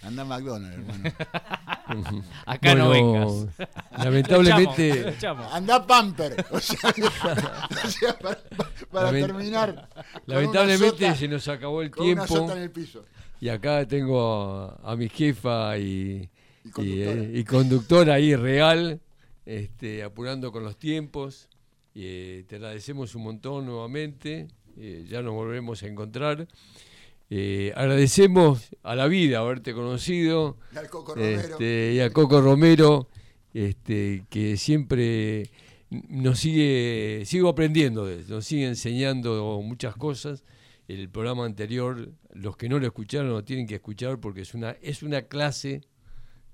[0.00, 2.22] Anda a McDonald's, hermano.
[2.46, 3.46] acá no vengas.
[3.98, 5.14] Lamentablemente.
[5.20, 5.52] Lo.
[5.52, 6.44] Anda Pamper.
[6.52, 8.38] O sea, o sea, para,
[8.92, 9.88] para Lament- terminar.
[10.26, 12.46] Lamentablemente sota- se nos acabó el con una tiempo.
[12.46, 13.04] sota en el piso.
[13.40, 17.12] Y acá tengo a, a mi jefa y, Y y, conductora.
[17.12, 19.00] eh, y conductora ahí real,
[19.48, 21.48] este, apurando con los tiempos.
[21.94, 24.46] Eh, te agradecemos un montón nuevamente.
[24.76, 26.46] eh, ya nos volvemos a encontrar.
[27.30, 31.40] Eh, agradecemos a la vida haberte conocido Y al Coco Romero.
[31.40, 33.08] este, y a Coco Romero,
[33.54, 35.50] este, que siempre
[35.90, 40.44] nos sigue, sigo aprendiendo de nos sigue enseñando muchas cosas.
[40.88, 44.72] El programa anterior, los que no lo escucharon lo tienen que escuchar porque es una,
[44.82, 45.82] es una clase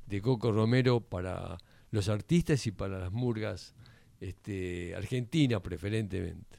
[0.07, 1.59] de Coco Romero para
[1.95, 3.73] los artistas y para las murgas
[4.21, 6.59] este, argentinas preferentemente.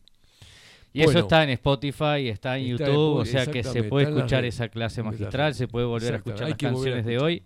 [0.94, 4.08] Y eso está en Spotify, está en Está en YouTube, o sea que se puede
[4.08, 7.44] escuchar esa clase magistral, se puede volver a escuchar las canciones de hoy.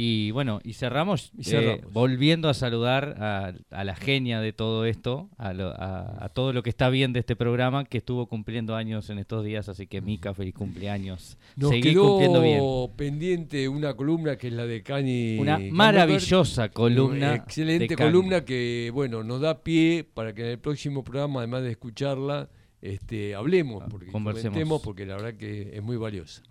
[0.00, 4.84] Y bueno, y cerramos, Y eh, volviendo a saludar a, a la genia de todo
[4.84, 8.26] esto, a, lo- a- a todo lo que está bien de este programa, que estuvo
[8.28, 11.36] cumpliendo años en estos días, así que Mica, feliz cumpleaños.
[11.56, 12.58] Nos Seguí cumpliendo bien.
[12.58, 15.36] quedó pendiente una columna que es la de Cani.
[15.40, 17.34] Una maravillosa columna.
[17.34, 21.62] Excelente de columna que, bueno, nos da pie para que en el próximo programa, además
[21.64, 22.48] de escucharla,
[22.80, 24.80] este, hablemos, porque conversemos.
[24.80, 26.42] porque la verdad que es muy valiosa.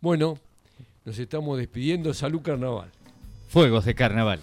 [0.00, 0.38] Bueno,
[1.08, 2.12] nos estamos despidiendo.
[2.12, 2.90] Salud Carnaval.
[3.48, 4.40] Fuegos de carnaval.